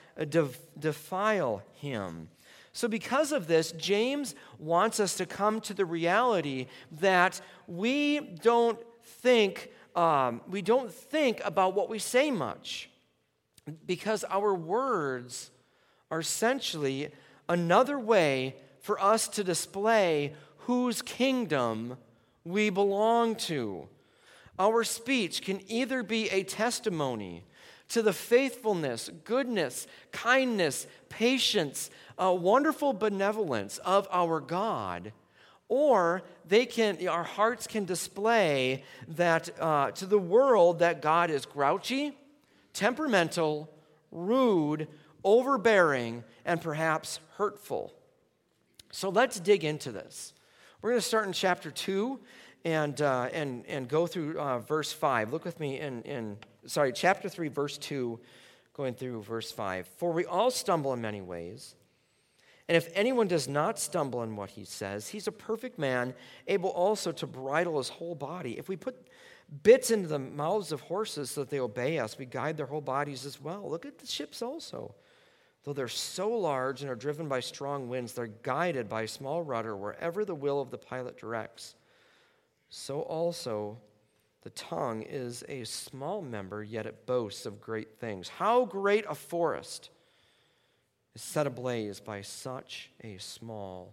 defile 0.80 1.62
him. 1.74 2.28
So, 2.72 2.88
because 2.88 3.32
of 3.32 3.46
this, 3.46 3.72
James 3.72 4.34
wants 4.58 4.98
us 4.98 5.16
to 5.16 5.26
come 5.26 5.60
to 5.62 5.74
the 5.74 5.84
reality 5.84 6.66
that 7.00 7.40
we 7.66 8.20
don't 8.20 8.78
think 9.04 9.70
um, 9.94 10.40
we 10.48 10.62
don't 10.62 10.90
think 10.90 11.40
about 11.44 11.74
what 11.74 11.90
we 11.90 11.98
say 11.98 12.30
much 12.30 12.88
because 13.86 14.24
our 14.28 14.54
words 14.54 15.50
are 16.10 16.20
essentially 16.20 17.10
another 17.48 17.98
way 17.98 18.56
for 18.80 19.00
us 19.00 19.28
to 19.28 19.44
display 19.44 20.32
whose 20.58 21.02
kingdom 21.02 21.98
we 22.44 22.70
belong 22.70 23.34
to. 23.34 23.88
Our 24.62 24.84
speech 24.84 25.42
can 25.42 25.60
either 25.68 26.04
be 26.04 26.30
a 26.30 26.44
testimony 26.44 27.42
to 27.88 28.00
the 28.00 28.12
faithfulness, 28.12 29.10
goodness, 29.24 29.88
kindness, 30.12 30.86
patience, 31.08 31.90
wonderful 32.16 32.92
benevolence 32.92 33.78
of 33.78 34.06
our 34.12 34.38
God 34.38 35.12
or 35.68 36.22
they 36.46 36.66
can 36.66 37.08
our 37.08 37.24
hearts 37.24 37.66
can 37.66 37.84
display 37.86 38.84
that 39.08 39.48
uh, 39.58 39.90
to 39.90 40.04
the 40.04 40.18
world 40.18 40.80
that 40.80 41.00
god 41.00 41.30
is 41.30 41.46
grouchy 41.46 42.12
temperamental 42.74 43.70
rude 44.10 44.86
overbearing 45.24 46.24
and 46.44 46.60
perhaps 46.60 47.20
hurtful. 47.36 47.94
So 48.90 49.08
let's 49.08 49.40
dig 49.40 49.64
into 49.64 49.90
this. 49.92 50.34
We're 50.80 50.90
going 50.90 51.00
to 51.00 51.06
start 51.06 51.26
in 51.26 51.32
chapter 51.32 51.70
2 51.70 52.20
and, 52.64 53.00
uh, 53.00 53.28
and, 53.32 53.66
and 53.66 53.88
go 53.88 54.06
through 54.06 54.38
uh, 54.38 54.58
verse 54.60 54.92
5 54.92 55.32
look 55.32 55.44
with 55.44 55.58
me 55.58 55.80
in, 55.80 56.02
in 56.02 56.36
sorry 56.66 56.92
chapter 56.92 57.28
3 57.28 57.48
verse 57.48 57.78
2 57.78 58.18
going 58.74 58.94
through 58.94 59.22
verse 59.22 59.50
5 59.50 59.88
for 59.96 60.12
we 60.12 60.24
all 60.24 60.50
stumble 60.50 60.92
in 60.92 61.00
many 61.00 61.20
ways 61.20 61.74
and 62.68 62.76
if 62.76 62.88
anyone 62.94 63.28
does 63.28 63.48
not 63.48 63.78
stumble 63.78 64.22
in 64.22 64.36
what 64.36 64.50
he 64.50 64.64
says, 64.64 65.08
he's 65.08 65.26
a 65.26 65.32
perfect 65.32 65.78
man, 65.78 66.14
able 66.46 66.70
also 66.70 67.12
to 67.12 67.26
bridle 67.26 67.78
his 67.78 67.88
whole 67.88 68.14
body. 68.14 68.56
If 68.56 68.68
we 68.68 68.76
put 68.76 68.96
bits 69.62 69.90
into 69.90 70.08
the 70.08 70.18
mouths 70.18 70.72
of 70.72 70.80
horses 70.80 71.30
so 71.30 71.42
that 71.42 71.50
they 71.50 71.60
obey 71.60 71.98
us, 71.98 72.16
we 72.16 72.24
guide 72.24 72.56
their 72.56 72.66
whole 72.66 72.80
bodies 72.80 73.26
as 73.26 73.40
well. 73.40 73.68
Look 73.68 73.84
at 73.84 73.98
the 73.98 74.06
ships 74.06 74.42
also. 74.42 74.94
Though 75.64 75.72
they're 75.72 75.88
so 75.88 76.30
large 76.30 76.82
and 76.82 76.90
are 76.90 76.96
driven 76.96 77.28
by 77.28 77.40
strong 77.40 77.88
winds, 77.88 78.12
they're 78.12 78.26
guided 78.26 78.88
by 78.88 79.02
a 79.02 79.08
small 79.08 79.42
rudder 79.42 79.76
wherever 79.76 80.24
the 80.24 80.34
will 80.34 80.60
of 80.60 80.70
the 80.70 80.78
pilot 80.78 81.18
directs. 81.18 81.74
So 82.74 83.02
also, 83.02 83.76
the 84.44 84.50
tongue 84.50 85.02
is 85.02 85.44
a 85.46 85.62
small 85.64 86.22
member, 86.22 86.64
yet 86.64 86.86
it 86.86 87.04
boasts 87.04 87.44
of 87.44 87.60
great 87.60 87.98
things. 87.98 88.30
How 88.30 88.64
great 88.64 89.04
a 89.06 89.14
forest! 89.14 89.90
is 91.14 91.20
set 91.20 91.46
ablaze 91.46 92.00
by 92.00 92.22
such 92.22 92.90
a 93.04 93.18
small 93.18 93.92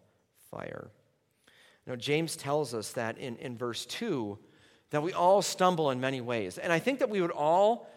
fire. 0.50 0.88
Now, 1.86 1.98
James 1.98 2.38
tells 2.38 2.74
us 2.74 2.94
that 2.94 3.18
in, 3.18 3.36
in 3.40 3.58
verse 3.58 3.86
2 3.86 4.40
that 4.92 5.04
we 5.04 5.12
all 5.12 5.42
stumble 5.42 5.92
in 5.92 6.00
many 6.00 6.22
ways. 6.22 6.58
And 6.58 6.72
I 6.72 6.80
think 6.80 7.00
that 7.00 7.10
we 7.10 7.20
would 7.20 7.32
all 7.32 7.90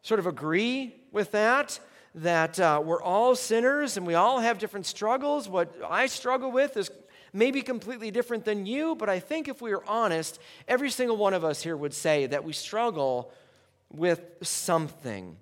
sort 0.00 0.20
of 0.20 0.26
agree 0.26 0.94
with 1.12 1.32
that, 1.32 1.78
that 2.14 2.58
uh, 2.58 2.80
we're 2.82 3.02
all 3.02 3.34
sinners 3.34 3.98
and 3.98 4.06
we 4.06 4.14
all 4.14 4.40
have 4.40 4.58
different 4.58 4.86
struggles. 4.86 5.50
What 5.50 5.70
I 5.86 6.06
struggle 6.06 6.50
with 6.50 6.78
is 6.78 6.90
maybe 7.32 7.62
completely 7.62 8.10
different 8.10 8.44
than 8.44 8.66
you, 8.66 8.94
but 8.94 9.08
I 9.08 9.20
think 9.20 9.48
if 9.48 9.60
we 9.60 9.72
are 9.72 9.84
honest, 9.86 10.38
every 10.68 10.90
single 10.90 11.16
one 11.16 11.34
of 11.34 11.44
us 11.44 11.62
here 11.62 11.76
would 11.76 11.94
say 11.94 12.26
that 12.26 12.44
we 12.44 12.52
struggle 12.52 13.32
with 13.92 14.20
something. 14.42 15.36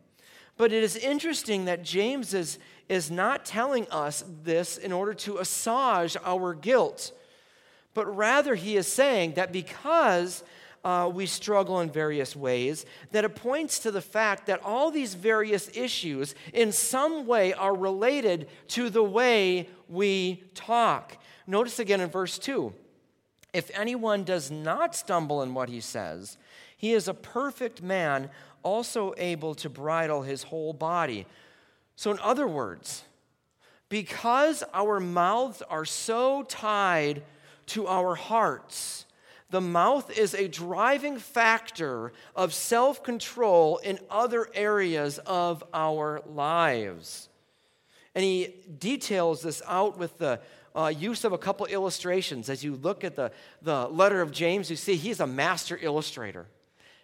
But 0.56 0.72
it 0.72 0.82
is 0.82 0.96
interesting 0.96 1.66
that 1.66 1.84
James 1.84 2.34
is, 2.34 2.58
is 2.88 3.10
not 3.10 3.44
telling 3.44 3.86
us 3.90 4.24
this 4.42 4.76
in 4.76 4.92
order 4.92 5.14
to 5.14 5.38
assuage 5.38 6.16
our 6.24 6.52
guilt, 6.54 7.12
but 7.94 8.06
rather 8.06 8.54
he 8.54 8.76
is 8.76 8.86
saying 8.86 9.34
that 9.34 9.52
because 9.52 10.42
uh, 10.84 11.10
we 11.12 11.26
struggle 11.26 11.80
in 11.80 11.90
various 11.90 12.36
ways, 12.36 12.86
that 13.12 13.24
it 13.24 13.34
points 13.34 13.78
to 13.80 13.90
the 13.90 14.00
fact 14.00 14.46
that 14.46 14.62
all 14.64 14.90
these 14.90 15.14
various 15.14 15.70
issues 15.76 16.34
in 16.52 16.72
some 16.72 17.26
way 17.26 17.52
are 17.52 17.76
related 17.76 18.48
to 18.68 18.88
the 18.90 19.02
way 19.02 19.68
we 19.88 20.42
talk. 20.54 21.16
Notice 21.48 21.78
again 21.78 22.02
in 22.02 22.10
verse 22.10 22.38
2 22.38 22.72
if 23.54 23.70
anyone 23.72 24.24
does 24.24 24.50
not 24.50 24.94
stumble 24.94 25.42
in 25.42 25.54
what 25.54 25.70
he 25.70 25.80
says, 25.80 26.36
he 26.76 26.92
is 26.92 27.08
a 27.08 27.14
perfect 27.14 27.82
man 27.82 28.28
also 28.62 29.14
able 29.16 29.54
to 29.54 29.70
bridle 29.70 30.20
his 30.20 30.42
whole 30.42 30.74
body. 30.74 31.26
So, 31.96 32.10
in 32.10 32.18
other 32.18 32.46
words, 32.46 33.04
because 33.88 34.62
our 34.74 35.00
mouths 35.00 35.62
are 35.62 35.86
so 35.86 36.42
tied 36.42 37.22
to 37.68 37.86
our 37.86 38.14
hearts, 38.14 39.06
The 39.50 39.60
mouth 39.62 40.10
is 40.18 40.34
a 40.34 40.46
driving 40.46 41.18
factor 41.18 42.12
of 42.36 42.52
self 42.52 43.02
control 43.02 43.78
in 43.78 43.98
other 44.10 44.46
areas 44.52 45.16
of 45.24 45.64
our 45.72 46.20
lives. 46.26 47.30
And 48.14 48.22
he 48.22 48.54
details 48.78 49.40
this 49.40 49.62
out 49.66 49.96
with 49.96 50.18
the 50.18 50.40
uh, 50.78 50.88
use 50.88 51.24
of 51.24 51.32
a 51.32 51.38
couple 51.38 51.66
illustrations. 51.66 52.48
As 52.48 52.62
you 52.62 52.76
look 52.76 53.02
at 53.02 53.16
the, 53.16 53.32
the 53.62 53.88
letter 53.88 54.20
of 54.20 54.30
James, 54.30 54.70
you 54.70 54.76
see 54.76 54.94
he's 54.94 55.18
a 55.18 55.26
master 55.26 55.76
illustrator. 55.80 56.46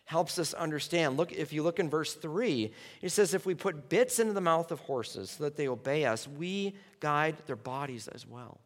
Helps 0.05 0.39
us 0.39 0.55
understand. 0.55 1.17
Look, 1.17 1.33
if 1.33 1.53
you 1.53 1.63
look 1.63 1.81
in 1.81 1.91
verse 1.91 2.15
3, 2.15 2.71
it 3.03 3.09
says, 3.09 3.35
If 3.35 3.47
we 3.47 3.55
put 3.55 3.89
bits 3.89 4.19
into 4.19 4.33
the 4.33 4.41
mouth 4.41 4.71
of 4.71 4.81
horses 4.81 5.31
so 5.31 5.45
that 5.45 5.57
they 5.57 5.67
obey 5.67 6.05
us, 6.05 6.29
we 6.29 6.77
guide 7.01 7.37
their 7.47 7.57
bodies 7.57 8.07
as 8.09 8.27
well. 8.27 8.61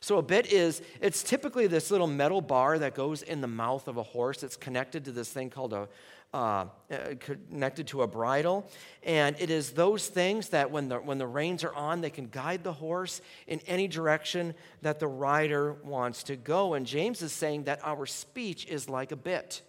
So 0.00 0.18
a 0.18 0.22
bit 0.22 0.52
is, 0.52 0.82
it's 1.00 1.22
typically 1.22 1.68
this 1.68 1.92
little 1.92 2.08
metal 2.08 2.40
bar 2.40 2.78
that 2.80 2.96
goes 2.96 3.22
in 3.22 3.40
the 3.40 3.46
mouth 3.46 3.86
of 3.86 3.96
a 3.96 4.02
horse. 4.02 4.42
It's 4.42 4.56
connected 4.56 5.04
to 5.04 5.12
this 5.12 5.30
thing 5.30 5.48
called 5.48 5.72
a, 5.72 5.88
uh, 6.34 6.66
uh, 6.90 6.96
connected 7.20 7.86
to 7.88 8.02
a 8.02 8.06
bridle. 8.06 8.66
And 9.02 9.36
it 9.38 9.50
is 9.50 9.72
those 9.72 10.08
things 10.08 10.48
that 10.48 10.70
when 10.70 10.88
the, 10.88 10.96
when 10.96 11.18
the 11.18 11.26
reins 11.26 11.62
are 11.62 11.74
on, 11.74 12.00
they 12.00 12.10
can 12.10 12.28
guide 12.28 12.64
the 12.64 12.72
horse 12.72 13.20
in 13.46 13.60
any 13.66 13.86
direction 13.86 14.54
that 14.80 14.98
the 14.98 15.08
rider 15.08 15.74
wants 15.84 16.22
to 16.24 16.36
go. 16.36 16.74
And 16.74 16.86
James 16.86 17.20
is 17.20 17.32
saying 17.32 17.64
that 17.64 17.80
our 17.84 18.06
speech 18.06 18.66
is 18.66 18.88
like 18.88 19.12
a 19.12 19.16
bit. 19.16 19.62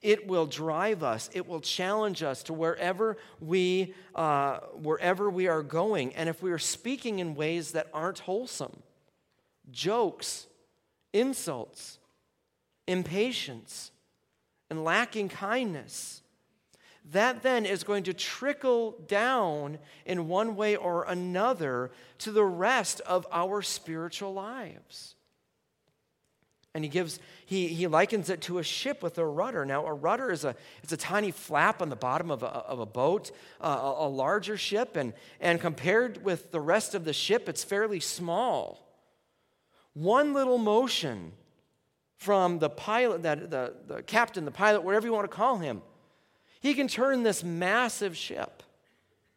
It 0.00 0.28
will 0.28 0.46
drive 0.46 1.02
us. 1.02 1.28
It 1.32 1.48
will 1.48 1.60
challenge 1.60 2.22
us 2.22 2.42
to 2.44 2.52
wherever 2.52 3.16
we, 3.40 3.94
uh, 4.14 4.58
wherever 4.74 5.28
we 5.28 5.48
are 5.48 5.62
going. 5.62 6.14
And 6.14 6.28
if 6.28 6.40
we 6.40 6.52
are 6.52 6.58
speaking 6.58 7.18
in 7.18 7.34
ways 7.34 7.72
that 7.72 7.88
aren't 7.92 8.20
wholesome, 8.20 8.82
jokes, 9.70 10.46
insults, 11.12 11.98
impatience, 12.86 13.90
and 14.70 14.84
lacking 14.84 15.28
kindness. 15.28 16.22
That 17.12 17.42
then 17.42 17.64
is 17.64 17.84
going 17.84 18.04
to 18.04 18.12
trickle 18.12 18.96
down 19.06 19.78
in 20.04 20.28
one 20.28 20.56
way 20.56 20.76
or 20.76 21.04
another 21.04 21.90
to 22.18 22.32
the 22.32 22.44
rest 22.44 23.00
of 23.00 23.26
our 23.32 23.62
spiritual 23.62 24.34
lives. 24.34 25.14
And 26.74 26.84
he 26.84 26.90
gives, 26.90 27.18
he, 27.46 27.68
he 27.68 27.86
likens 27.86 28.28
it 28.28 28.42
to 28.42 28.58
a 28.58 28.62
ship 28.62 29.02
with 29.02 29.16
a 29.16 29.26
rudder. 29.26 29.64
Now, 29.64 29.86
a 29.86 29.92
rudder 29.92 30.30
is 30.30 30.44
a, 30.44 30.54
it's 30.82 30.92
a 30.92 30.98
tiny 30.98 31.30
flap 31.30 31.80
on 31.80 31.88
the 31.88 31.96
bottom 31.96 32.30
of 32.30 32.42
a, 32.42 32.46
of 32.46 32.78
a 32.78 32.86
boat, 32.86 33.30
uh, 33.60 33.66
a, 33.98 34.06
a 34.06 34.08
larger 34.08 34.58
ship, 34.58 34.94
and, 34.94 35.14
and 35.40 35.60
compared 35.60 36.22
with 36.22 36.52
the 36.52 36.60
rest 36.60 36.94
of 36.94 37.04
the 37.04 37.14
ship, 37.14 37.48
it's 37.48 37.64
fairly 37.64 38.00
small. 38.00 38.86
One 39.94 40.34
little 40.34 40.58
motion 40.58 41.32
from 42.18 42.58
the 42.58 42.68
pilot, 42.68 43.22
that, 43.22 43.50
the, 43.50 43.72
the 43.86 44.02
captain, 44.02 44.44
the 44.44 44.50
pilot, 44.50 44.82
whatever 44.82 45.06
you 45.06 45.12
want 45.12 45.30
to 45.30 45.34
call 45.34 45.58
him, 45.58 45.80
he 46.60 46.74
can 46.74 46.88
turn 46.88 47.22
this 47.22 47.44
massive 47.44 48.16
ship 48.16 48.62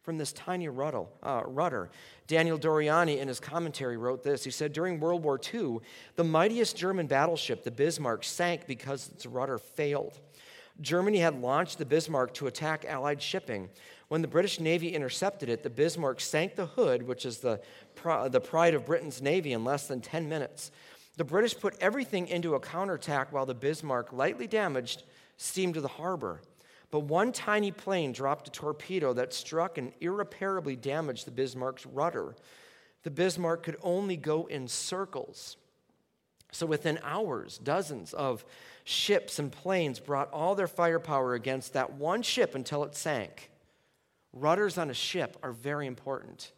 from 0.02 0.18
this 0.18 0.32
tiny 0.32 0.68
rudder. 0.68 1.04
Uh, 1.22 1.42
rudder. 1.46 1.90
Daniel 2.26 2.58
Doriani, 2.58 3.18
in 3.18 3.28
his 3.28 3.38
commentary, 3.38 3.96
wrote 3.96 4.24
this. 4.24 4.42
He 4.42 4.50
said, 4.50 4.72
During 4.72 4.98
World 4.98 5.22
War 5.22 5.40
II, 5.54 5.78
the 6.16 6.24
mightiest 6.24 6.76
German 6.76 7.06
battleship, 7.06 7.62
the 7.62 7.70
Bismarck, 7.70 8.24
sank 8.24 8.66
because 8.66 9.08
its 9.10 9.26
rudder 9.26 9.58
failed. 9.58 10.18
Germany 10.80 11.18
had 11.18 11.40
launched 11.40 11.78
the 11.78 11.84
Bismarck 11.84 12.34
to 12.34 12.48
attack 12.48 12.84
Allied 12.84 13.22
shipping. 13.22 13.68
When 14.08 14.22
the 14.22 14.28
British 14.28 14.58
Navy 14.58 14.94
intercepted 14.94 15.48
it, 15.48 15.62
the 15.62 15.70
Bismarck 15.70 16.20
sank 16.20 16.56
the 16.56 16.66
Hood, 16.66 17.04
which 17.04 17.24
is 17.24 17.38
the, 17.38 17.60
the 18.28 18.40
pride 18.40 18.74
of 18.74 18.84
Britain's 18.84 19.22
Navy, 19.22 19.52
in 19.52 19.64
less 19.64 19.86
than 19.86 20.00
10 20.00 20.28
minutes. 20.28 20.72
The 21.16 21.24
British 21.24 21.58
put 21.58 21.76
everything 21.80 22.28
into 22.28 22.54
a 22.54 22.60
counterattack 22.60 23.32
while 23.32 23.46
the 23.46 23.54
Bismarck, 23.54 24.12
lightly 24.12 24.46
damaged, 24.46 25.02
steamed 25.36 25.74
to 25.74 25.80
the 25.80 25.88
harbor. 25.88 26.40
But 26.90 27.00
one 27.00 27.32
tiny 27.32 27.70
plane 27.70 28.12
dropped 28.12 28.48
a 28.48 28.50
torpedo 28.50 29.12
that 29.14 29.32
struck 29.32 29.78
and 29.78 29.92
irreparably 30.00 30.76
damaged 30.76 31.26
the 31.26 31.30
Bismarck's 31.30 31.86
rudder. 31.86 32.34
The 33.02 33.10
Bismarck 33.10 33.62
could 33.62 33.76
only 33.82 34.16
go 34.16 34.46
in 34.46 34.68
circles. 34.68 35.56
So 36.52 36.66
within 36.66 36.98
hours, 37.02 37.58
dozens 37.58 38.12
of 38.12 38.44
ships 38.84 39.38
and 39.38 39.50
planes 39.50 40.00
brought 40.00 40.30
all 40.32 40.54
their 40.54 40.66
firepower 40.66 41.34
against 41.34 41.72
that 41.72 41.94
one 41.94 42.22
ship 42.22 42.54
until 42.54 42.84
it 42.84 42.94
sank. 42.94 43.50
Rudders 44.32 44.76
on 44.76 44.90
a 44.90 44.94
ship 44.94 45.36
are 45.42 45.52
very 45.52 45.86
important. 45.86 46.52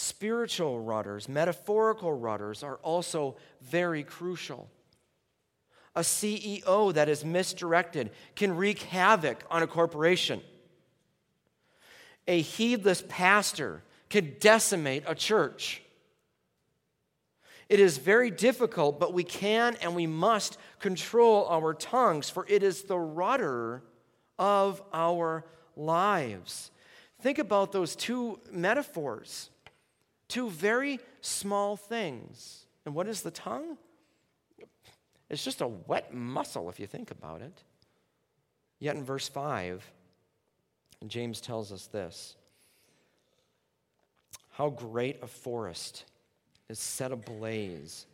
Spiritual 0.00 0.78
rudders, 0.78 1.28
metaphorical 1.28 2.12
rudders 2.12 2.62
are 2.62 2.76
also 2.84 3.34
very 3.62 4.04
crucial. 4.04 4.70
A 5.96 6.02
CEO 6.02 6.94
that 6.94 7.08
is 7.08 7.24
misdirected 7.24 8.12
can 8.36 8.54
wreak 8.54 8.80
havoc 8.82 9.42
on 9.50 9.64
a 9.64 9.66
corporation. 9.66 10.40
A 12.28 12.40
heedless 12.40 13.02
pastor 13.08 13.82
can 14.08 14.36
decimate 14.38 15.02
a 15.04 15.16
church. 15.16 15.82
It 17.68 17.80
is 17.80 17.98
very 17.98 18.30
difficult, 18.30 19.00
but 19.00 19.12
we 19.12 19.24
can 19.24 19.76
and 19.82 19.96
we 19.96 20.06
must 20.06 20.58
control 20.78 21.48
our 21.48 21.74
tongues, 21.74 22.30
for 22.30 22.46
it 22.48 22.62
is 22.62 22.82
the 22.82 22.96
rudder 22.96 23.82
of 24.38 24.80
our 24.92 25.44
lives. 25.74 26.70
Think 27.20 27.40
about 27.40 27.72
those 27.72 27.96
two 27.96 28.38
metaphors, 28.52 29.50
two 30.28 30.50
very 30.50 31.00
small 31.20 31.76
things. 31.76 32.66
And 32.84 32.94
what 32.94 33.08
is 33.08 33.22
the 33.22 33.30
tongue? 33.30 33.76
It's 35.30 35.44
just 35.44 35.60
a 35.60 35.68
wet 35.68 36.14
muscle 36.14 36.68
if 36.68 36.80
you 36.80 36.86
think 36.86 37.10
about 37.10 37.42
it. 37.42 37.62
Yet 38.78 38.96
in 38.96 39.04
verse 39.04 39.28
5, 39.28 39.84
James 41.06 41.40
tells 41.40 41.72
us 41.72 41.86
this 41.86 42.34
How 44.50 44.70
great 44.70 45.22
a 45.22 45.26
forest 45.26 46.04
is 46.68 46.78
set 46.78 47.12
ablaze 47.12 48.06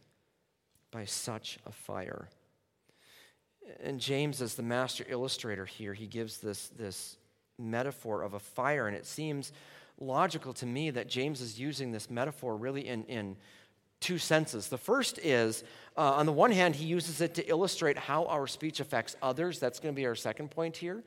by 0.91 1.05
such 1.05 1.59
a 1.67 1.73
fire. 1.73 2.29
And 3.83 3.99
James, 3.99 4.43
as 4.43 4.55
the 4.55 4.63
master 4.63 5.05
illustrator 5.09 5.65
here, 5.65 5.95
he 5.95 6.07
gives 6.07 6.39
this, 6.39 6.69
this 6.69 7.17
metaphor 7.59 8.23
of 8.23 8.35
a 8.35 8.39
fire, 8.39 8.87
and 8.87 8.97
it 8.97 9.07
seems 9.07 9.53
logical 10.01 10.53
to 10.55 10.67
me 10.67 10.91
that 10.91 11.09
James 11.09 11.41
is 11.41 11.59
using 11.59 11.93
this 11.93 12.11
metaphor 12.11 12.57
really 12.57 12.87
in, 12.87 13.05
in 13.05 13.37
two 14.01 14.19
senses. 14.19 14.69
The 14.69 14.79
first 14.79 15.19
is, 15.19 15.65
uh, 15.97 16.15
on 16.15 16.27
the 16.27 16.33
one 16.33 16.51
hand, 16.51 16.77
he 16.77 16.85
uses 16.85 17.21
it 17.21 17.35
to 17.37 17.49
illustrate 17.49 17.97
how 17.97 18.27
our 18.27 18.47
speech 18.47 18.81
affects 18.81 19.17
others. 19.23 19.59
That's 19.59 19.81
going 19.81 19.95
to 19.95 19.97
be 19.97 20.07
our 20.07 20.15
second 20.15 20.51
point 20.51 20.77
here. 20.77 21.03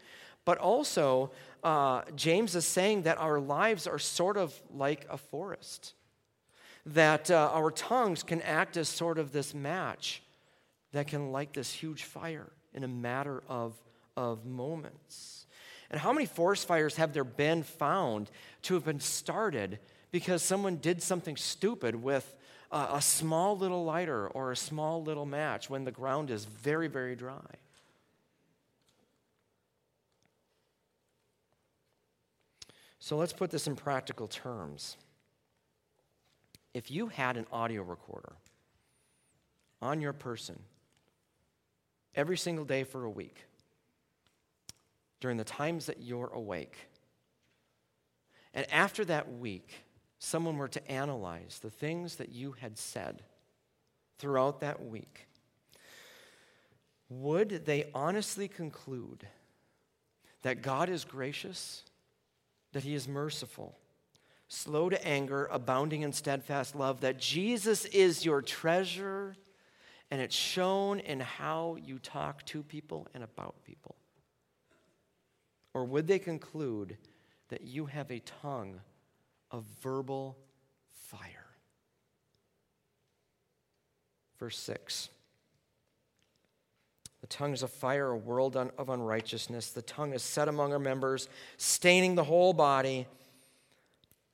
But 0.45 0.57
also, 0.57 1.31
uh, 1.63 2.03
James 2.15 2.55
is 2.55 2.65
saying 2.65 3.03
that 3.03 3.17
our 3.17 3.39
lives 3.39 3.85
are 3.85 3.99
sort 3.99 4.37
of 4.37 4.59
like 4.73 5.05
a 5.09 5.17
forest 5.17 5.93
that 6.87 7.29
uh, 7.29 7.49
our 7.53 7.69
tongues 7.69 8.23
can 8.23 8.41
act 8.41 8.77
as 8.77 8.87
sort 8.87 9.19
of 9.19 9.33
this 9.33 9.53
match 9.53 10.23
that 10.93 11.07
can 11.07 11.31
light 11.31 11.53
this 11.53 11.71
huge 11.71 12.03
fire 12.03 12.47
in 12.73 12.83
a 12.83 12.87
matter 12.87 13.43
of, 13.49 13.73
of 14.15 14.45
moments. 14.45 15.46
And 15.89 15.99
how 16.01 16.11
many 16.11 16.25
forest 16.25 16.67
fires 16.67 16.97
have 16.97 17.13
there 17.13 17.23
been 17.23 17.63
found 17.63 18.29
to 18.63 18.73
have 18.73 18.85
been 18.85 18.99
started 18.99 19.79
because 20.11 20.41
someone 20.41 20.77
did 20.77 21.01
something 21.01 21.37
stupid 21.37 21.95
with 21.95 22.35
a, 22.71 22.87
a 22.93 23.01
small 23.01 23.57
little 23.57 23.85
lighter 23.85 24.27
or 24.27 24.51
a 24.51 24.57
small 24.57 25.01
little 25.01 25.25
match 25.25 25.69
when 25.69 25.85
the 25.85 25.91
ground 25.91 26.29
is 26.29 26.45
very, 26.45 26.87
very 26.87 27.15
dry? 27.15 27.55
So 32.99 33.15
let's 33.15 33.33
put 33.33 33.51
this 33.51 33.67
in 33.67 33.75
practical 33.75 34.27
terms 34.27 34.97
if 36.73 36.91
you 36.91 37.07
had 37.07 37.37
an 37.37 37.47
audio 37.51 37.81
recorder 37.81 38.33
on 39.81 40.01
your 40.01 40.13
person 40.13 40.59
every 42.13 42.37
single 42.37 42.65
day 42.65 42.83
for 42.83 43.05
a 43.05 43.09
week, 43.09 43.45
during 45.19 45.37
the 45.37 45.43
times 45.43 45.85
that 45.87 46.01
you're 46.01 46.31
awake, 46.33 46.77
and 48.53 48.71
after 48.71 49.05
that 49.05 49.37
week, 49.37 49.85
someone 50.19 50.57
were 50.57 50.67
to 50.67 50.91
analyze 50.91 51.59
the 51.61 51.69
things 51.69 52.15
that 52.15 52.29
you 52.29 52.53
had 52.53 52.77
said 52.77 53.23
throughout 54.17 54.61
that 54.61 54.83
week, 54.83 55.27
would 57.09 57.65
they 57.65 57.89
honestly 57.93 58.47
conclude 58.47 59.27
that 60.41 60.61
God 60.61 60.89
is 60.89 61.05
gracious, 61.05 61.83
that 62.73 62.83
He 62.83 62.95
is 62.95 63.07
merciful, 63.07 63.77
slow 64.47 64.89
to 64.89 65.07
anger, 65.07 65.47
abounding 65.51 66.01
in 66.01 66.13
steadfast 66.13 66.75
love, 66.75 67.01
that 67.01 67.19
Jesus 67.19 67.85
is 67.85 68.25
your 68.25 68.41
treasure, 68.41 69.35
and 70.09 70.21
it's 70.21 70.35
shown 70.35 70.99
in 70.99 71.19
how 71.19 71.77
you 71.83 71.99
talk 71.99 72.45
to 72.45 72.63
people 72.63 73.07
and 73.13 73.23
about 73.23 73.55
people? 73.65 73.96
Or 75.77 75.85
would 75.85 76.07
they 76.07 76.17
conclude 76.17 76.97
that 77.49 77.61
you 77.61 77.85
have 77.85 78.09
a 78.09 78.19
tongue 78.41 78.79
of 79.51 79.63
verbal 79.83 80.35
fire? 80.87 81.45
Verse 84.39 84.57
6 84.57 85.09
The 87.21 87.27
tongue 87.27 87.53
is 87.53 87.61
a 87.61 87.67
fire, 87.67 88.07
a 88.07 88.17
world 88.17 88.57
of 88.57 88.89
unrighteousness. 88.89 89.69
The 89.69 89.83
tongue 89.83 90.13
is 90.13 90.23
set 90.23 90.47
among 90.47 90.73
our 90.73 90.79
members, 90.79 91.29
staining 91.57 92.15
the 92.15 92.23
whole 92.23 92.53
body, 92.53 93.05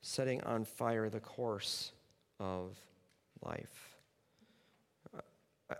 setting 0.00 0.42
on 0.44 0.64
fire 0.64 1.10
the 1.10 1.20
course 1.20 1.92
of 2.40 2.74
life. 3.42 3.98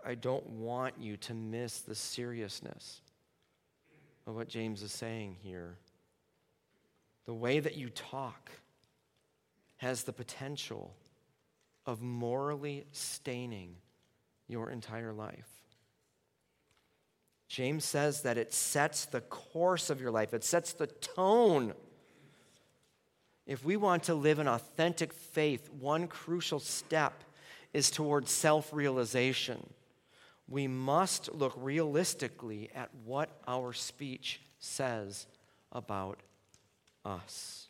I 0.05 0.15
don't 0.15 0.47
want 0.47 0.97
you 1.01 1.17
to 1.17 1.33
miss 1.33 1.79
the 1.79 1.95
seriousness 1.95 3.01
of 4.27 4.35
what 4.35 4.49
James 4.49 4.83
is 4.83 4.93
saying 4.93 5.37
here. 5.43 5.77
The 7.27 7.35
way 7.35 7.61
that 7.61 7.77
you 7.77 7.91
talk 7.91 8.51
has 9.77 10.05
the 10.05 10.13
potential 10.13 10.95
of 11.87 12.03
morally 12.03 12.87
staining 12.93 13.77
your 14.49 14.71
entire 14.71 15.13
life. 15.13 15.49
James 17.49 17.85
says 17.85 18.23
that 18.23 18.39
it 18.39 18.53
sets 18.53 19.05
the 19.05 19.21
course 19.21 19.91
of 19.91 20.01
your 20.01 20.11
life, 20.11 20.35
it 20.35 20.45
sets 20.45 20.73
the 20.73 20.87
tone. 20.87 21.75
If 23.47 23.65
we 23.65 23.77
want 23.77 24.05
to 24.05 24.15
live 24.15 24.39
an 24.39 24.49
authentic 24.49 25.13
faith, 25.13 25.71
one 25.71 26.09
crucial 26.09 26.59
step 26.59 27.23
is 27.75 27.91
towards 27.91 28.31
self 28.31 28.73
realization. 28.73 29.69
We 30.49 30.67
must 30.69 31.33
look 31.35 31.55
realistically 31.57 32.71
at 32.75 32.91
what 33.05 33.31
our 33.47 33.73
speech 33.73 34.41
says 34.59 35.27
about 35.73 36.21
us. 37.05 37.69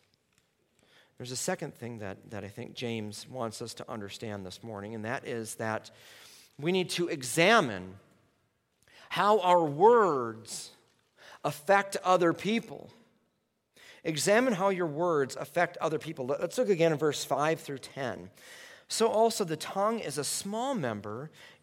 There's 1.17 1.31
a 1.31 1.37
second 1.37 1.73
thing 1.73 1.99
that, 1.99 2.31
that 2.31 2.43
I 2.43 2.49
think 2.49 2.73
James 2.73 3.25
wants 3.29 3.61
us 3.61 3.73
to 3.75 3.89
understand 3.89 4.45
this 4.45 4.61
morning, 4.61 4.95
and 4.95 5.05
that 5.05 5.25
is 5.25 5.55
that 5.55 5.91
we 6.59 6.71
need 6.71 6.89
to 6.91 7.07
examine 7.07 7.95
how 9.09 9.39
our 9.39 9.63
words 9.63 10.71
affect 11.43 11.95
other 12.03 12.33
people. 12.33 12.89
Examine 14.03 14.53
how 14.53 14.69
your 14.69 14.87
words 14.87 15.37
affect 15.37 15.77
other 15.77 15.97
people. 15.97 16.25
Let's 16.25 16.57
look 16.57 16.69
again 16.69 16.91
in 16.91 16.97
verse 16.97 17.23
5 17.23 17.59
through 17.59 17.79
10. 17.79 18.29
So 18.87 19.07
also 19.07 19.43
the 19.43 19.57
tongue 19.57 19.99
is 19.99 20.17
a 20.17 20.23
small 20.23 20.75
member, 20.75 21.31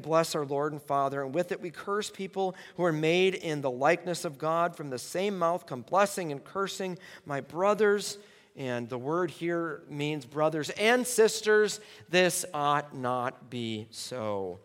bless 0.00 0.34
our 0.34 0.44
Lord 0.44 0.72
and 0.72 0.82
Father, 0.82 1.22
and 1.22 1.34
with 1.34 1.52
it 1.52 1.60
we 1.60 1.70
curse 1.70 2.10
people 2.10 2.54
who 2.76 2.84
are 2.84 2.92
made 2.92 3.34
in 3.34 3.60
the 3.60 3.70
likeness 3.70 4.24
of 4.24 4.38
God. 4.38 4.76
From 4.76 4.90
the 4.90 4.98
same 4.98 5.38
mouth 5.38 5.66
come 5.66 5.82
blessing 5.82 6.32
and 6.32 6.42
cursing. 6.42 6.98
My 7.26 7.40
brothers, 7.40 8.18
and 8.56 8.88
the 8.88 8.98
word 8.98 9.30
here 9.30 9.82
means 9.88 10.26
brothers 10.26 10.70
and 10.70 11.06
sisters, 11.06 11.80
this 12.08 12.44
ought 12.52 12.94
not 12.96 13.50
be 13.50 13.86
so. 13.90 14.58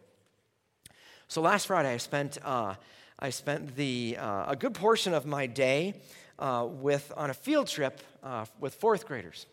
So 1.27 1.41
last 1.41 1.67
Friday, 1.67 1.93
I 1.93 1.97
spent, 1.97 2.37
uh, 2.43 2.75
I 3.19 3.29
spent 3.29 3.75
the, 3.75 4.17
uh, 4.19 4.51
a 4.51 4.55
good 4.55 4.73
portion 4.73 5.13
of 5.13 5.25
my 5.25 5.47
day 5.47 5.95
uh, 6.37 6.67
with, 6.69 7.11
on 7.15 7.29
a 7.29 7.33
field 7.33 7.67
trip 7.67 8.01
uh, 8.23 8.45
with 8.59 8.75
fourth 8.75 9.07
graders. 9.07 9.45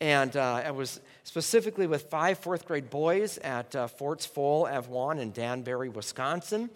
And 0.00 0.34
uh, 0.34 0.62
I 0.64 0.70
was 0.70 0.98
specifically 1.24 1.86
with 1.86 2.04
five 2.04 2.38
fourth 2.38 2.66
grade 2.66 2.88
boys 2.88 3.36
at 3.38 3.76
uh, 3.76 3.86
Forts 3.86 4.24
Folle 4.24 4.66
Avoine, 4.66 5.18
in 5.18 5.32
Danbury, 5.32 5.90
Wisconsin 5.90 6.70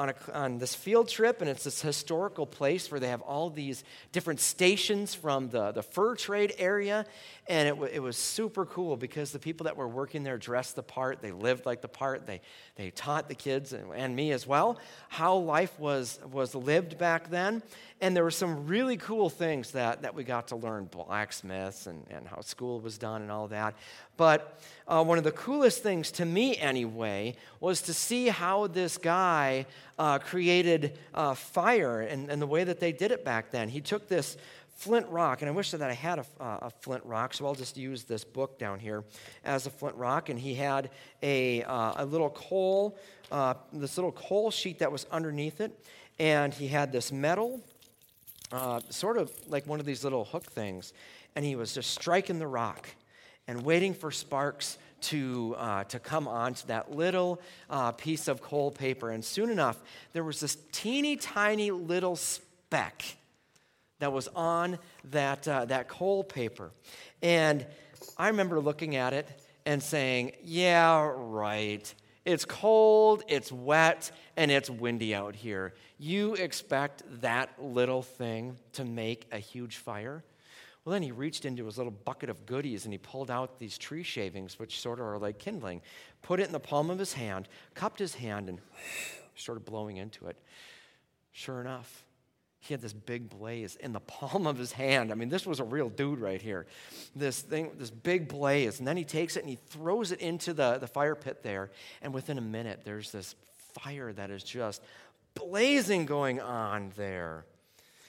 on, 0.00 0.08
a, 0.08 0.14
on 0.32 0.58
this 0.58 0.74
field 0.74 1.08
trip, 1.08 1.42
and 1.42 1.50
it's 1.50 1.64
this 1.64 1.82
historical 1.82 2.46
place 2.46 2.90
where 2.90 2.98
they 2.98 3.08
have 3.08 3.20
all 3.20 3.50
these 3.50 3.84
different 4.12 4.40
stations 4.40 5.14
from 5.14 5.50
the, 5.50 5.72
the 5.72 5.82
fur 5.82 6.16
trade 6.16 6.54
area. 6.56 7.04
And 7.48 7.68
it, 7.68 7.72
w- 7.72 7.92
it 7.92 7.98
was 7.98 8.16
super 8.16 8.64
cool 8.64 8.96
because 8.96 9.30
the 9.30 9.38
people 9.38 9.64
that 9.64 9.76
were 9.76 9.88
working 9.88 10.22
there 10.22 10.38
dressed 10.38 10.74
the 10.74 10.82
part, 10.82 11.20
they 11.20 11.32
lived 11.32 11.66
like 11.66 11.82
the 11.82 11.88
part, 11.88 12.26
they, 12.26 12.40
they 12.76 12.90
taught 12.90 13.28
the 13.28 13.34
kids 13.34 13.74
and, 13.74 13.92
and 13.94 14.16
me 14.16 14.32
as 14.32 14.46
well 14.46 14.78
how 15.10 15.36
life 15.36 15.78
was, 15.78 16.18
was 16.32 16.54
lived 16.54 16.96
back 16.96 17.28
then. 17.28 17.62
And 18.02 18.16
there 18.16 18.24
were 18.24 18.30
some 18.30 18.66
really 18.66 18.96
cool 18.96 19.28
things 19.28 19.72
that, 19.72 20.02
that 20.02 20.14
we 20.14 20.24
got 20.24 20.48
to 20.48 20.56
learn 20.56 20.86
blacksmiths 20.86 21.86
and, 21.86 22.06
and 22.10 22.26
how 22.26 22.40
school 22.40 22.80
was 22.80 22.96
done 22.96 23.20
and 23.20 23.30
all 23.30 23.48
that. 23.48 23.74
But 24.16 24.58
uh, 24.88 25.04
one 25.04 25.18
of 25.18 25.24
the 25.24 25.32
coolest 25.32 25.82
things 25.82 26.10
to 26.12 26.24
me, 26.24 26.56
anyway, 26.56 27.36
was 27.60 27.82
to 27.82 27.94
see 27.94 28.28
how 28.28 28.68
this 28.68 28.96
guy 28.96 29.66
uh, 29.98 30.18
created 30.18 30.98
uh, 31.12 31.34
fire 31.34 32.00
and, 32.00 32.30
and 32.30 32.40
the 32.40 32.46
way 32.46 32.64
that 32.64 32.80
they 32.80 32.92
did 32.92 33.12
it 33.12 33.22
back 33.22 33.50
then. 33.50 33.68
He 33.68 33.82
took 33.82 34.08
this 34.08 34.38
flint 34.80 35.06
rock, 35.10 35.42
and 35.42 35.48
I 35.50 35.52
wish 35.52 35.72
that 35.72 35.82
I 35.82 35.92
had 35.92 36.20
a, 36.20 36.24
uh, 36.42 36.58
a, 36.62 36.70
flint 36.80 37.04
rock, 37.04 37.34
so 37.34 37.44
I'll 37.44 37.54
just 37.54 37.76
use 37.76 38.04
this 38.04 38.24
book 38.24 38.58
down 38.58 38.78
here 38.78 39.04
as 39.44 39.66
a 39.66 39.70
flint 39.70 39.94
rock. 39.96 40.30
And 40.30 40.38
he 40.38 40.54
had 40.54 40.88
a, 41.22 41.62
uh, 41.64 41.92
a 41.96 42.06
little 42.06 42.30
coal, 42.30 42.98
uh, 43.30 43.54
this 43.74 43.98
little 43.98 44.12
coal 44.12 44.50
sheet 44.50 44.78
that 44.78 44.90
was 44.90 45.06
underneath 45.10 45.60
it, 45.60 45.78
and 46.18 46.54
he 46.54 46.66
had 46.66 46.92
this 46.92 47.12
metal, 47.12 47.60
uh, 48.52 48.80
sort 48.90 49.16
of 49.16 49.32
like 49.48 49.66
one 49.66 49.80
of 49.80 49.86
these 49.86 50.04
little 50.04 50.24
hook 50.24 50.44
things, 50.44 50.92
and 51.36 51.44
he 51.44 51.56
was 51.56 51.72
just 51.74 51.90
striking 51.90 52.38
the 52.38 52.46
rock 52.46 52.88
and 53.46 53.62
waiting 53.62 53.94
for 53.94 54.10
sparks 54.10 54.78
to, 55.00 55.54
uh, 55.58 55.84
to 55.84 55.98
come 55.98 56.28
onto 56.28 56.66
that 56.66 56.94
little 56.94 57.40
uh, 57.68 57.92
piece 57.92 58.28
of 58.28 58.42
coal 58.42 58.70
paper. 58.70 59.10
And 59.10 59.24
soon 59.24 59.50
enough, 59.50 59.78
there 60.12 60.24
was 60.24 60.40
this 60.40 60.56
teeny 60.72 61.16
tiny 61.16 61.70
little 61.70 62.16
speck 62.16 63.16
that 63.98 64.12
was 64.12 64.28
on 64.28 64.78
that, 65.10 65.46
uh, 65.46 65.64
that 65.66 65.88
coal 65.88 66.24
paper. 66.24 66.70
And 67.22 67.66
I 68.16 68.28
remember 68.28 68.60
looking 68.60 68.96
at 68.96 69.12
it 69.12 69.28
and 69.66 69.82
saying, 69.82 70.32
Yeah, 70.42 71.12
right. 71.14 71.92
It's 72.30 72.44
cold, 72.44 73.24
it's 73.26 73.50
wet, 73.50 74.12
and 74.36 74.52
it's 74.52 74.70
windy 74.70 75.16
out 75.16 75.34
here. 75.34 75.74
You 75.98 76.34
expect 76.34 77.02
that 77.22 77.50
little 77.60 78.02
thing 78.02 78.56
to 78.74 78.84
make 78.84 79.26
a 79.32 79.38
huge 79.38 79.78
fire? 79.78 80.22
Well, 80.84 80.92
then 80.92 81.02
he 81.02 81.10
reached 81.10 81.44
into 81.44 81.66
his 81.66 81.76
little 81.76 81.90
bucket 81.90 82.30
of 82.30 82.46
goodies 82.46 82.84
and 82.84 82.94
he 82.94 82.98
pulled 82.98 83.32
out 83.32 83.58
these 83.58 83.76
tree 83.76 84.04
shavings, 84.04 84.60
which 84.60 84.78
sort 84.80 85.00
of 85.00 85.06
are 85.06 85.18
like 85.18 85.40
kindling, 85.40 85.82
put 86.22 86.38
it 86.38 86.46
in 86.46 86.52
the 86.52 86.60
palm 86.60 86.88
of 86.88 87.00
his 87.00 87.14
hand, 87.14 87.48
cupped 87.74 87.98
his 87.98 88.14
hand, 88.14 88.48
and 88.48 88.60
started 89.34 89.64
blowing 89.64 89.96
into 89.96 90.28
it. 90.28 90.36
Sure 91.32 91.60
enough, 91.60 92.04
he 92.60 92.74
had 92.74 92.82
this 92.82 92.92
big 92.92 93.30
blaze 93.30 93.76
in 93.76 93.92
the 93.92 94.00
palm 94.00 94.46
of 94.46 94.58
his 94.58 94.72
hand. 94.72 95.10
I 95.10 95.14
mean, 95.14 95.30
this 95.30 95.46
was 95.46 95.60
a 95.60 95.64
real 95.64 95.88
dude 95.88 96.20
right 96.20 96.40
here. 96.40 96.66
This 97.16 97.40
thing, 97.40 97.70
this 97.78 97.90
big 97.90 98.28
blaze. 98.28 98.78
And 98.78 98.86
then 98.86 98.96
he 98.96 99.04
takes 99.04 99.36
it 99.36 99.40
and 99.40 99.48
he 99.48 99.58
throws 99.68 100.12
it 100.12 100.20
into 100.20 100.52
the, 100.52 100.78
the 100.78 100.86
fire 100.86 101.14
pit 101.14 101.42
there. 101.42 101.70
And 102.02 102.14
within 102.14 102.38
a 102.38 102.42
minute, 102.42 102.82
there's 102.84 103.10
this 103.10 103.34
fire 103.82 104.12
that 104.12 104.30
is 104.30 104.44
just 104.44 104.82
blazing 105.34 106.06
going 106.06 106.40
on 106.40 106.92
there. 106.96 107.44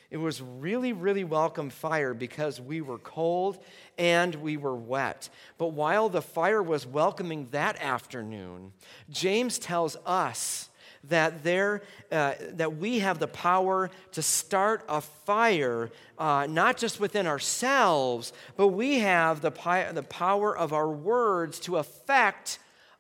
It 0.10 0.18
was 0.18 0.42
really, 0.42 0.92
really 0.92 1.24
welcome 1.24 1.70
fire 1.70 2.14
because 2.14 2.60
we 2.60 2.82
were 2.82 2.98
cold 2.98 3.64
and 3.98 4.36
we 4.36 4.58
were 4.58 4.76
wet. 4.76 5.30
But 5.58 5.70
while 5.70 6.10
the 6.10 6.22
fire 6.22 6.62
was 6.62 6.86
welcoming 6.86 7.48
that 7.52 7.82
afternoon, 7.82 8.74
James 9.10 9.58
tells 9.58 9.96
us 10.06 10.70
that, 11.06 11.44
there, 11.44 11.82
uh, 12.12 12.34
that 12.52 12.78
we 12.78 13.00
have 13.00 13.20
the 13.20 13.28
power 13.28 13.90
to 14.12 14.22
start 14.22 14.84
a 14.88 15.02
fire, 15.02 15.90
uh, 16.18 16.48
not 16.50 16.78
just 16.78 17.00
within 17.00 17.28
ourselves, 17.28 18.34
but 18.56 18.68
we 18.68 19.00
have 19.00 19.42
the, 19.42 19.52
pi- 19.52 19.92
the 19.92 20.04
power 20.04 20.56
of 20.56 20.74
our 20.74 20.90
words 20.90 21.60
to 21.62 21.78
affect 21.78 22.60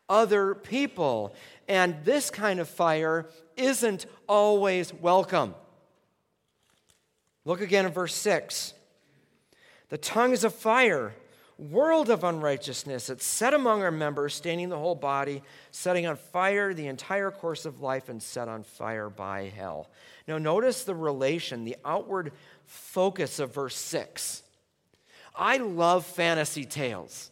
other 0.09 0.55
people. 0.55 1.35
And 1.67 1.95
this 2.03 2.29
kind 2.29 2.59
of 2.59 2.67
fire 2.67 3.27
isn't 3.55 4.05
always 4.27 4.93
welcome. 4.93 5.55
Look 7.45 7.61
again 7.61 7.85
at 7.85 7.93
verse 7.93 8.15
6. 8.15 8.73
The 9.89 9.97
tongue 9.97 10.31
is 10.31 10.43
a 10.43 10.49
fire, 10.49 11.13
world 11.69 12.09
of 12.09 12.23
unrighteousness. 12.23 13.09
It's 13.09 13.25
set 13.25 13.53
among 13.53 13.83
our 13.83 13.91
members, 13.91 14.33
staining 14.33 14.69
the 14.69 14.77
whole 14.77 14.95
body, 14.95 15.43
setting 15.71 16.07
on 16.07 16.15
fire 16.15 16.73
the 16.73 16.87
entire 16.87 17.31
course 17.31 17.65
of 17.65 17.81
life, 17.81 18.09
and 18.09 18.21
set 18.21 18.47
on 18.47 18.63
fire 18.63 19.09
by 19.09 19.51
hell. 19.55 19.89
Now, 20.27 20.37
notice 20.37 20.83
the 20.83 20.95
relation, 20.95 21.63
the 21.63 21.77
outward 21.85 22.31
focus 22.65 23.39
of 23.39 23.53
verse 23.53 23.75
6. 23.75 24.43
I 25.35 25.57
love 25.57 26.05
fantasy 26.05 26.65
tales. 26.65 27.31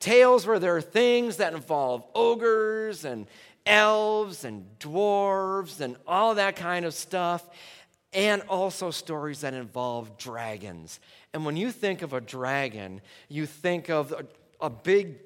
Tales 0.00 0.46
where 0.46 0.58
there 0.58 0.76
are 0.76 0.82
things 0.82 1.36
that 1.36 1.54
involve 1.54 2.04
ogres 2.14 3.04
and, 3.04 3.26
elves 3.66 4.44
and 4.44 4.66
dwarves 4.78 5.80
and 5.80 5.96
all 6.06 6.34
that 6.34 6.56
kind 6.56 6.84
of 6.84 6.94
stuff, 6.94 7.48
and 8.14 8.42
also 8.42 8.90
stories 8.90 9.40
that 9.40 9.54
involve 9.54 10.16
dragons. 10.16 11.00
And 11.32 11.44
when 11.44 11.56
you 11.56 11.70
think 11.70 12.02
of 12.02 12.12
a 12.12 12.20
dragon, 12.20 13.00
you 13.28 13.46
think 13.46 13.90
of 13.90 14.12
a, 14.12 14.24
a 14.60 14.70
big 14.70 15.18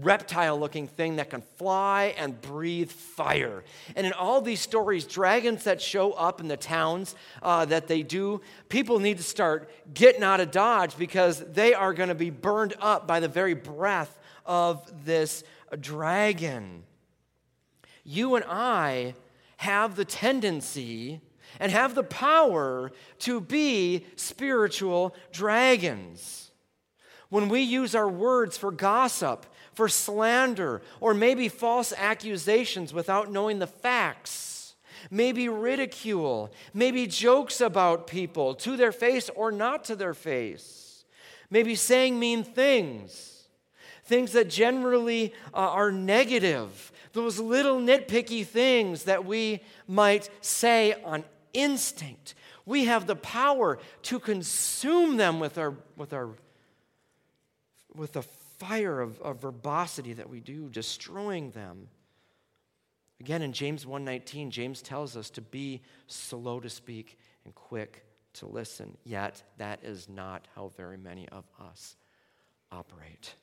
reptile 0.00 0.58
looking 0.58 0.88
thing 0.88 1.16
that 1.16 1.30
can 1.30 1.42
fly 1.56 2.14
and 2.18 2.40
breathe 2.40 2.90
fire. 2.90 3.64
And 3.94 4.06
in 4.06 4.12
all 4.12 4.40
these 4.40 4.60
stories, 4.60 5.04
dragons 5.04 5.64
that 5.64 5.80
show 5.80 6.12
up 6.12 6.40
in 6.40 6.48
the 6.48 6.56
towns 6.56 7.14
uh, 7.42 7.64
that 7.66 7.86
they 7.86 8.02
do, 8.02 8.40
people 8.68 8.98
need 8.98 9.18
to 9.18 9.22
start 9.22 9.70
getting 9.92 10.22
out 10.22 10.40
of 10.40 10.50
Dodge 10.50 10.96
because 10.96 11.40
they 11.52 11.74
are 11.74 11.94
going 11.94 12.08
to 12.08 12.14
be 12.14 12.30
burned 12.30 12.74
up 12.80 13.06
by 13.06 13.20
the 13.20 13.28
very 13.28 13.54
breath 13.54 14.18
of 14.44 15.04
this 15.04 15.44
dragon. 15.80 16.82
You 18.04 18.34
and 18.34 18.44
I 18.48 19.14
have 19.58 19.96
the 19.96 20.04
tendency 20.04 21.20
and 21.60 21.72
have 21.72 21.94
the 21.94 22.02
power 22.02 22.92
to 23.20 23.40
be 23.40 24.06
spiritual 24.16 25.14
dragons. 25.32 26.50
When 27.28 27.48
we 27.48 27.60
use 27.60 27.94
our 27.94 28.08
words 28.08 28.56
for 28.56 28.70
gossip, 28.70 29.44
for 29.74 29.88
slander, 29.88 30.82
or 31.00 31.14
maybe 31.14 31.48
false 31.48 31.92
accusations 31.96 32.92
without 32.92 33.30
knowing 33.30 33.58
the 33.58 33.66
facts, 33.66 34.74
maybe 35.10 35.48
ridicule, 35.48 36.50
maybe 36.74 37.06
jokes 37.06 37.60
about 37.60 38.06
people 38.06 38.54
to 38.54 38.76
their 38.76 38.92
face 38.92 39.30
or 39.36 39.52
not 39.52 39.84
to 39.84 39.94
their 39.96 40.14
face, 40.14 41.04
maybe 41.50 41.74
saying 41.74 42.18
mean 42.18 42.42
things, 42.42 43.44
things 44.04 44.32
that 44.32 44.48
generally 44.48 45.32
uh, 45.52 45.58
are 45.58 45.92
negative, 45.92 46.90
those 47.12 47.38
little 47.38 47.78
nitpicky 47.78 48.44
things 48.44 49.04
that 49.04 49.24
we 49.24 49.60
might 49.86 50.30
say 50.40 50.94
on 51.04 51.24
instinct. 51.58 52.34
We 52.64 52.84
have 52.84 53.06
the 53.06 53.16
power 53.16 53.78
to 54.02 54.18
consume 54.18 55.16
them 55.16 55.40
with 55.40 55.58
our, 55.58 55.74
with 55.96 56.12
our 56.12 56.30
with 57.94 58.12
the 58.12 58.22
fire 58.22 59.00
of, 59.00 59.20
of 59.20 59.40
verbosity 59.40 60.12
that 60.14 60.28
we 60.28 60.40
do, 60.40 60.68
destroying 60.68 61.50
them. 61.50 61.88
Again, 63.20 63.42
in 63.42 63.52
James 63.52 63.84
1:19, 63.84 64.50
James 64.50 64.80
tells 64.82 65.16
us 65.16 65.30
to 65.30 65.40
be 65.40 65.82
slow 66.06 66.60
to 66.60 66.70
speak 66.70 67.18
and 67.44 67.54
quick 67.54 68.04
to 68.34 68.46
listen. 68.46 68.96
Yet 69.04 69.42
that 69.56 69.82
is 69.82 70.08
not 70.08 70.46
how 70.54 70.72
very 70.76 70.96
many 70.96 71.28
of 71.30 71.44
us 71.60 71.96
operate. 72.70 73.34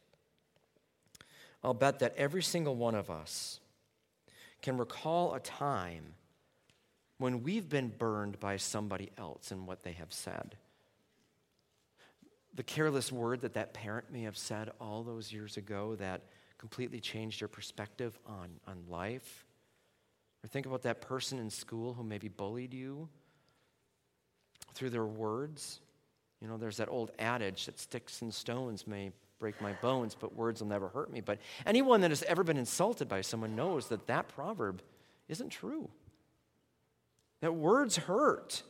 I'll 1.64 1.74
bet 1.74 2.00
that 2.00 2.16
every 2.16 2.44
single 2.44 2.76
one 2.76 2.96
of 2.96 3.10
us 3.10 3.60
can 4.62 4.78
recall 4.78 5.34
a 5.34 5.40
time 5.40 6.14
when 7.26 7.42
we've 7.42 7.68
been 7.68 7.90
burned 7.90 8.40
by 8.40 8.56
somebody 8.56 9.10
else 9.18 9.50
and 9.50 9.66
what 9.66 9.82
they 9.82 9.94
have 9.94 10.14
said 10.14 10.56
the 12.54 12.64
careless 12.64 13.12
word 13.12 13.42
that 13.42 13.56
that 13.56 13.74
parent 13.74 14.12
may 14.12 14.22
have 14.22 14.38
said 14.38 14.70
all 14.80 15.04
those 15.04 15.34
years 15.34 15.58
ago 15.58 15.96
that 15.96 16.22
completely 16.58 17.00
changed 17.00 17.42
your 17.42 17.48
perspective 17.48 18.18
on, 18.26 18.50
on 18.66 18.78
life. 18.88 19.46
Or 20.44 20.48
think 20.48 20.66
about 20.66 20.84
that 20.84 21.02
person 21.02 21.38
in 21.40 21.50
school 21.50 21.94
who 21.94 22.04
maybe 22.04 22.30
bullied 22.30 22.74
you 22.74 23.10
through 24.74 24.92
their 24.92 25.06
words. 25.06 25.82
You 26.40 26.48
know, 26.48 26.58
there's 26.58 26.78
that 26.78 26.90
old 26.90 27.12
adage 27.20 27.66
that 27.66 27.80
sticks 27.80 28.22
and 28.22 28.34
stones 28.34 28.88
may 28.88 29.12
break 29.38 29.60
my 29.60 29.74
bones, 29.82 30.16
but 30.18 30.34
words 30.34 30.62
will 30.62 30.70
never 30.70 30.88
hurt 30.88 31.12
me. 31.12 31.20
But 31.20 31.40
anyone 31.66 32.02
that 32.02 32.12
has 32.12 32.24
ever 32.24 32.44
been 32.44 32.58
insulted 32.58 33.10
by 33.10 33.20
someone 33.20 33.56
knows 33.56 33.90
that 33.90 34.08
that 34.08 34.30
proverb 34.30 34.82
isn't 35.28 35.50
true. 35.50 35.90
That 37.46 37.52
words 37.52 37.96
hurt. 37.96 38.64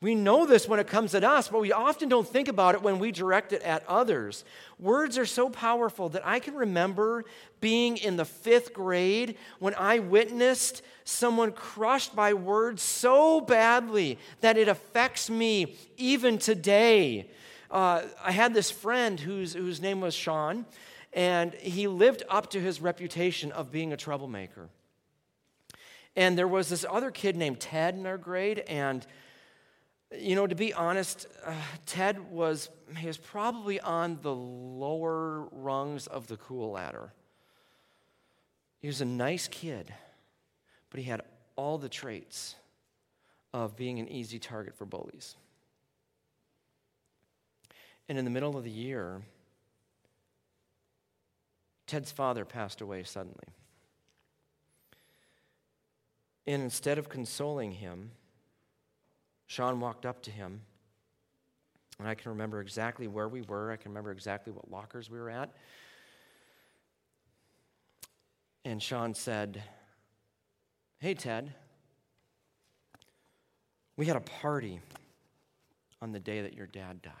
We 0.00 0.16
know 0.16 0.46
this 0.46 0.66
when 0.66 0.80
it 0.80 0.88
comes 0.88 1.14
at 1.14 1.22
us, 1.22 1.46
but 1.46 1.60
we 1.60 1.70
often 1.70 2.08
don't 2.08 2.26
think 2.26 2.48
about 2.48 2.74
it 2.74 2.82
when 2.82 2.98
we 2.98 3.12
direct 3.12 3.52
it 3.52 3.62
at 3.62 3.86
others. 3.86 4.44
Words 4.80 5.16
are 5.16 5.24
so 5.24 5.48
powerful 5.48 6.08
that 6.08 6.26
I 6.26 6.40
can 6.40 6.56
remember 6.56 7.24
being 7.60 7.98
in 7.98 8.16
the 8.16 8.24
fifth 8.24 8.74
grade 8.74 9.36
when 9.60 9.76
I 9.76 10.00
witnessed 10.00 10.82
someone 11.04 11.52
crushed 11.52 12.16
by 12.16 12.34
words 12.34 12.82
so 12.82 13.40
badly 13.40 14.18
that 14.40 14.58
it 14.58 14.66
affects 14.66 15.30
me 15.30 15.76
even 15.98 16.36
today. 16.36 17.30
Uh, 17.70 18.02
I 18.24 18.32
had 18.32 18.54
this 18.54 18.72
friend 18.72 19.20
whose, 19.20 19.54
whose 19.54 19.80
name 19.80 20.00
was 20.00 20.14
Sean, 20.16 20.66
and 21.12 21.54
he 21.54 21.86
lived 21.86 22.24
up 22.28 22.50
to 22.50 22.60
his 22.60 22.80
reputation 22.80 23.52
of 23.52 23.70
being 23.70 23.92
a 23.92 23.96
troublemaker. 23.96 24.68
And 26.20 26.36
there 26.36 26.46
was 26.46 26.68
this 26.68 26.84
other 26.86 27.10
kid 27.10 27.34
named 27.34 27.60
Ted 27.60 27.94
in 27.94 28.04
our 28.04 28.18
grade, 28.18 28.58
and 28.68 29.06
you 30.18 30.34
know, 30.34 30.46
to 30.46 30.54
be 30.54 30.74
honest, 30.74 31.26
uh, 31.46 31.54
Ted 31.86 32.30
was, 32.30 32.68
he 32.98 33.06
was 33.06 33.16
probably 33.16 33.80
on 33.80 34.18
the 34.20 34.34
lower 34.34 35.48
rungs 35.50 36.06
of 36.06 36.26
the 36.26 36.36
cool 36.36 36.72
ladder. 36.72 37.14
He 38.80 38.86
was 38.86 39.00
a 39.00 39.06
nice 39.06 39.48
kid, 39.48 39.94
but 40.90 41.00
he 41.00 41.06
had 41.06 41.22
all 41.56 41.78
the 41.78 41.88
traits 41.88 42.54
of 43.54 43.74
being 43.74 43.98
an 43.98 44.06
easy 44.06 44.38
target 44.38 44.74
for 44.74 44.84
bullies. 44.84 45.36
And 48.10 48.18
in 48.18 48.26
the 48.26 48.30
middle 48.30 48.58
of 48.58 48.64
the 48.64 48.70
year, 48.70 49.22
Ted's 51.86 52.12
father 52.12 52.44
passed 52.44 52.82
away 52.82 53.04
suddenly. 53.04 53.54
And 56.50 56.64
instead 56.64 56.98
of 56.98 57.08
consoling 57.08 57.70
him, 57.70 58.10
Sean 59.46 59.78
walked 59.78 60.04
up 60.04 60.20
to 60.22 60.32
him, 60.32 60.62
and 62.00 62.08
I 62.08 62.16
can 62.16 62.32
remember 62.32 62.60
exactly 62.60 63.06
where 63.06 63.28
we 63.28 63.42
were. 63.42 63.70
I 63.70 63.76
can 63.76 63.92
remember 63.92 64.10
exactly 64.10 64.52
what 64.52 64.68
lockers 64.68 65.08
we 65.08 65.20
were 65.20 65.30
at. 65.30 65.50
And 68.64 68.82
Sean 68.82 69.14
said, 69.14 69.62
Hey, 70.98 71.14
Ted, 71.14 71.54
we 73.96 74.06
had 74.06 74.16
a 74.16 74.20
party 74.20 74.80
on 76.02 76.10
the 76.10 76.18
day 76.18 76.42
that 76.42 76.54
your 76.54 76.66
dad 76.66 77.00
died. 77.00 77.14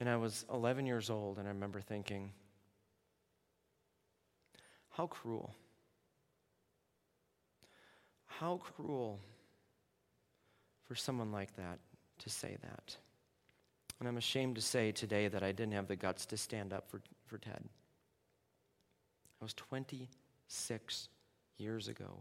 And 0.00 0.08
I 0.08 0.16
was 0.16 0.44
11 0.52 0.84
years 0.84 1.10
old, 1.10 1.38
and 1.38 1.46
I 1.46 1.52
remember 1.52 1.80
thinking, 1.80 2.32
how 4.96 5.06
cruel. 5.06 5.54
How 8.26 8.56
cruel 8.56 9.20
for 10.84 10.94
someone 10.94 11.32
like 11.32 11.54
that 11.56 11.78
to 12.20 12.30
say 12.30 12.56
that. 12.62 12.96
And 13.98 14.08
I'm 14.08 14.16
ashamed 14.16 14.56
to 14.56 14.62
say 14.62 14.92
today 14.92 15.28
that 15.28 15.42
I 15.42 15.52
didn't 15.52 15.74
have 15.74 15.88
the 15.88 15.96
guts 15.96 16.24
to 16.26 16.36
stand 16.36 16.72
up 16.72 16.88
for, 16.90 17.00
for 17.26 17.38
Ted. 17.38 17.62
I 19.40 19.44
was 19.44 19.54
26 19.54 21.08
years 21.58 21.88
ago, 21.88 22.20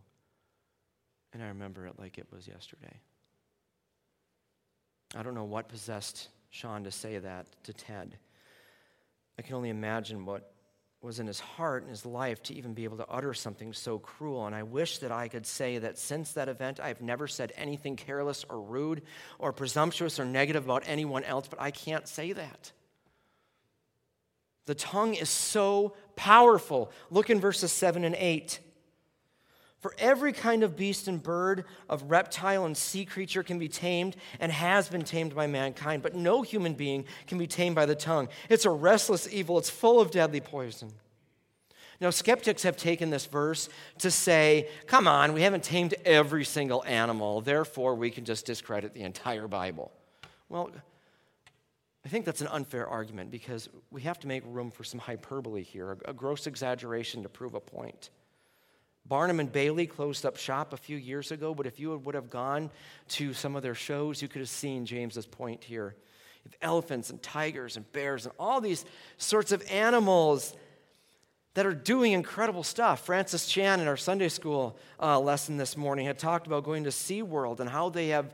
and 1.34 1.42
I 1.42 1.48
remember 1.48 1.86
it 1.86 1.98
like 1.98 2.18
it 2.18 2.28
was 2.32 2.48
yesterday. 2.48 3.00
I 5.16 5.24
don't 5.24 5.36
know 5.36 5.46
what 5.46 5.70
possessed 5.70 6.28
Sean 6.50 6.84
to 6.84 6.92
say 6.92 7.20
that 7.20 7.48
to 7.64 7.74
Ted. 7.74 8.18
I 9.40 9.42
can 9.42 9.56
only 9.56 9.70
imagine 9.70 10.26
what 10.26 10.55
was 11.06 11.20
in 11.20 11.28
his 11.28 11.40
heart 11.40 11.84
and 11.84 11.90
his 11.90 12.06
life 12.06 12.44
to 12.44 12.54
even 12.54 12.74
be 12.74 12.84
able 12.84 12.98
to 12.98 13.08
utter 13.08 13.34
something 13.34 13.72
so 13.72 14.00
cruel. 14.00 14.46
And 14.46 14.56
I 14.56 14.64
wish 14.64 14.98
that 14.98 15.12
I 15.12 15.28
could 15.28 15.46
say 15.46 15.78
that 15.78 15.98
since 15.98 16.34
that 16.34 16.50
event, 16.50 16.80
I've 16.80 17.02
never 17.02 17.28
said 17.28 17.54
anything 17.56 17.96
careless 17.96 18.44
or 18.50 18.60
rude 18.60 19.04
or 19.40 19.54
presumptuous 19.54 20.20
or 20.20 20.26
negative 20.26 20.66
about 20.66 20.84
anyone 20.86 21.24
else, 21.24 21.48
but 21.48 21.62
I 21.62 21.72
can't 21.72 22.08
say 22.08 22.34
that. 22.34 22.72
The 24.66 24.76
tongue 24.76 25.14
is 25.14 25.30
so 25.30 25.96
powerful. 26.16 26.92
Look 27.12 27.30
in 27.30 27.40
verses 27.40 27.72
7 27.72 28.04
and 28.04 28.16
8. 28.16 28.60
For 29.80 29.94
every 30.00 30.34
kind 30.34 30.64
of 30.64 30.76
beast 30.76 31.08
and 31.08 31.22
bird, 31.22 31.66
of 31.90 32.10
reptile 32.10 32.66
and 32.66 32.76
sea 32.76 33.06
creature 33.06 33.44
can 33.44 33.60
be 33.60 33.68
tamed 33.68 34.16
and 34.40 34.52
has 34.52 34.90
been 34.90 35.04
tamed 35.04 35.36
by 35.36 35.48
mankind, 35.48 36.02
but 36.02 36.16
no 36.16 36.42
human 36.42 36.74
being 36.74 37.06
can 37.28 37.38
be 37.38 37.46
tamed 37.46 37.76
by 37.76 37.86
the 37.86 37.96
tongue. 37.96 38.30
It's 38.50 38.66
a 38.66 38.72
restless 38.72 39.32
evil, 39.32 39.58
it's 39.58 39.70
full 39.70 40.00
of 40.00 40.12
deadly 40.12 40.42
poison. 40.42 40.92
Now, 42.02 42.10
skeptics 42.10 42.64
have 42.64 42.76
taken 42.76 43.10
this 43.10 43.26
verse 43.26 43.70
to 44.00 44.12
say, 44.12 44.70
come 44.86 45.08
on, 45.08 45.34
we 45.34 45.44
haven't 45.44 45.64
tamed 45.64 45.94
every 46.04 46.44
single 46.44 46.84
animal, 46.86 47.42
therefore 47.42 47.96
we 47.96 48.12
can 48.12 48.26
just 48.26 48.46
discredit 48.46 48.94
the 48.94 49.04
entire 49.04 49.48
Bible. 49.48 49.92
Well, 50.50 50.72
I 52.06 52.10
think 52.10 52.26
that's 52.26 52.42
an 52.42 52.48
unfair 52.48 52.88
argument 52.88 53.32
because 53.32 53.70
we 53.92 54.02
have 54.02 54.20
to 54.20 54.28
make 54.28 54.44
room 54.46 54.72
for 54.72 54.84
some 54.84 55.00
hyperbole 55.00 55.64
here, 55.64 55.98
a 56.06 56.14
gross 56.14 56.48
exaggeration 56.48 57.24
to 57.24 57.30
prove 57.30 57.56
a 57.56 57.60
point. 57.60 58.10
Barnum 59.08 59.40
and 59.40 59.52
Bailey 59.52 59.86
closed 59.86 60.26
up 60.26 60.38
shop 60.38 60.74
a 60.74 60.78
few 60.78 60.98
years 60.98 61.32
ago, 61.32 61.54
but 61.54 61.68
if 61.68 61.80
you 61.80 61.96
would 61.96 62.16
have 62.16 62.30
gone 62.30 62.72
to 63.10 63.34
some 63.34 63.56
of 63.56 63.62
their 63.62 63.76
shows, 63.76 64.22
you 64.22 64.28
could 64.28 64.40
have 64.40 64.50
seen 64.50 64.86
James's 64.86 65.28
point 65.28 65.64
here. 65.64 65.96
Elephants 66.62 67.10
and 67.10 67.22
tigers 67.22 67.76
and 67.76 67.92
bears 67.92 68.26
and 68.26 68.34
all 68.40 68.62
these 68.62 68.86
sorts 69.18 69.52
of 69.52 69.64
animals 69.70 70.56
that 71.56 71.66
are 71.66 71.74
doing 71.74 72.12
incredible 72.12 72.64
stuff. 72.64 73.06
Francis 73.06 73.48
Chan 73.48 73.80
in 73.80 73.88
our 73.88 73.98
Sunday 73.98 74.30
school 74.30 74.78
uh, 75.00 75.20
lesson 75.20 75.58
this 75.58 75.78
morning 75.78 76.06
had 76.06 76.20
talked 76.20 76.48
about 76.48 76.64
going 76.64 76.84
to 76.84 76.90
SeaWorld 76.90 77.60
and 77.60 77.70
how 77.70 77.90
they 77.90 78.10
have 78.10 78.34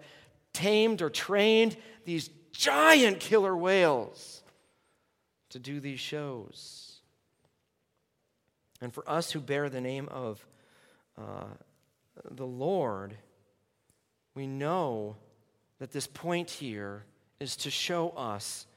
tamed 0.53 1.01
or 1.01 1.09
trained 1.09 1.77
these 2.03 2.29
giant 2.51 3.19
killer 3.19 3.55
whales 3.55 4.43
to 5.49 5.59
do 5.59 5.79
these 5.79 5.99
shows. 5.99 6.99
And 8.81 8.93
for 8.93 9.07
us 9.09 9.31
who 9.31 9.39
bear 9.39 9.69
the 9.69 9.81
name 9.81 10.09
of 10.09 10.45
uh, 11.21 11.45
the 12.29 12.45
Lord, 12.45 13.15
we 14.35 14.47
know 14.47 15.17
that 15.79 15.91
this 15.91 16.07
point 16.07 16.49
here 16.49 17.05
is 17.39 17.55
to 17.57 17.71
show 17.71 18.09
us 18.09 18.67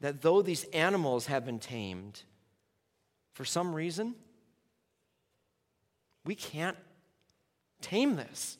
that 0.00 0.22
though 0.22 0.42
these 0.42 0.64
animals 0.64 1.26
have 1.26 1.44
been 1.44 1.58
tamed, 1.58 2.22
for 3.32 3.44
some 3.44 3.74
reason, 3.74 4.14
we 6.24 6.34
can't 6.34 6.76
tame 7.80 8.16
this. 8.16 8.58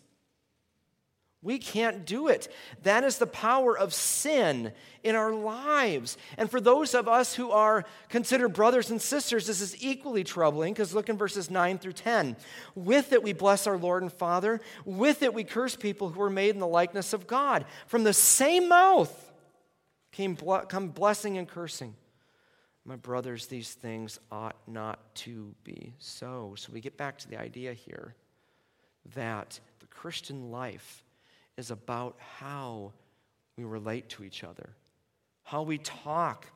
We 1.41 1.59
can't 1.59 2.05
do 2.05 2.27
it. 2.27 2.53
That 2.83 3.05
is 3.05 3.19
the 3.19 3.27
power 3.27 3.79
of 3.79 3.95
sin 3.95 4.73
in 5.05 5.15
our 5.15 5.33
lives. 5.33 6.19
And 6.37 6.51
for 6.51 6.61
those 6.61 6.95
of 6.95 7.07
us 7.07 7.35
who 7.35 7.53
are 7.53 7.85
considered 8.09 8.49
brothers 8.49 8.91
and 8.91 9.01
sisters, 9.01 9.47
this 9.47 9.61
is 9.61 9.81
equally 9.81 10.25
troubling 10.25 10.73
because 10.73 10.95
look 10.95 11.09
in 11.09 11.17
verses 11.17 11.49
9 11.49 11.79
through 11.79 11.93
10. 11.93 12.37
With 12.75 13.13
it 13.13 13.23
we 13.23 13.33
bless 13.33 13.69
our 13.69 13.79
Lord 13.79 14.03
and 14.03 14.13
Father. 14.13 14.61
With 14.85 15.23
it 15.23 15.33
we 15.33 15.45
curse 15.45 15.77
people 15.77 16.09
who 16.09 16.21
are 16.23 16.31
made 16.31 16.55
in 16.55 16.61
the 16.61 16.67
likeness 16.67 17.13
of 17.13 17.29
God. 17.29 17.67
From 17.87 18.03
the 18.03 18.13
same 18.13 18.69
mouth 18.69 19.33
came 20.11 20.37
come 20.37 20.89
blessing 20.89 21.39
and 21.39 21.47
cursing. 21.47 21.95
My 22.85 22.97
brothers, 22.97 23.47
these 23.47 23.75
things 23.75 24.19
ought 24.33 24.57
not 24.67 25.15
to 25.17 25.55
be 25.63 25.93
so. 25.99 26.55
So 26.57 26.73
we 26.73 26.81
get 26.81 26.97
back 26.97 27.19
to 27.19 27.29
the 27.29 27.39
idea 27.39 27.75
here 27.75 28.17
that 29.15 29.61
the 29.79 29.87
Christian 29.87 30.51
life 30.51 31.05
is 31.59 31.71
about 31.71 32.17
how 32.39 32.93
we 33.59 33.65
relate 33.65 34.09
to 34.09 34.25
each 34.25 34.45
other, 34.45 34.71
how 35.43 35.63
we 35.63 35.77
talk 35.77 36.47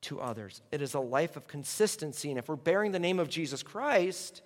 to 0.00 0.20
others. 0.20 0.62
It 0.70 0.80
is 0.80 0.94
a 0.94 1.00
life 1.00 1.36
of 1.36 1.48
consistency. 1.48 2.30
And 2.30 2.38
if 2.38 2.48
we're 2.48 2.56
bearing 2.56 2.92
the 2.92 3.00
name 3.00 3.18
of 3.18 3.28
Jesus 3.28 3.64
Christ, 3.64 4.42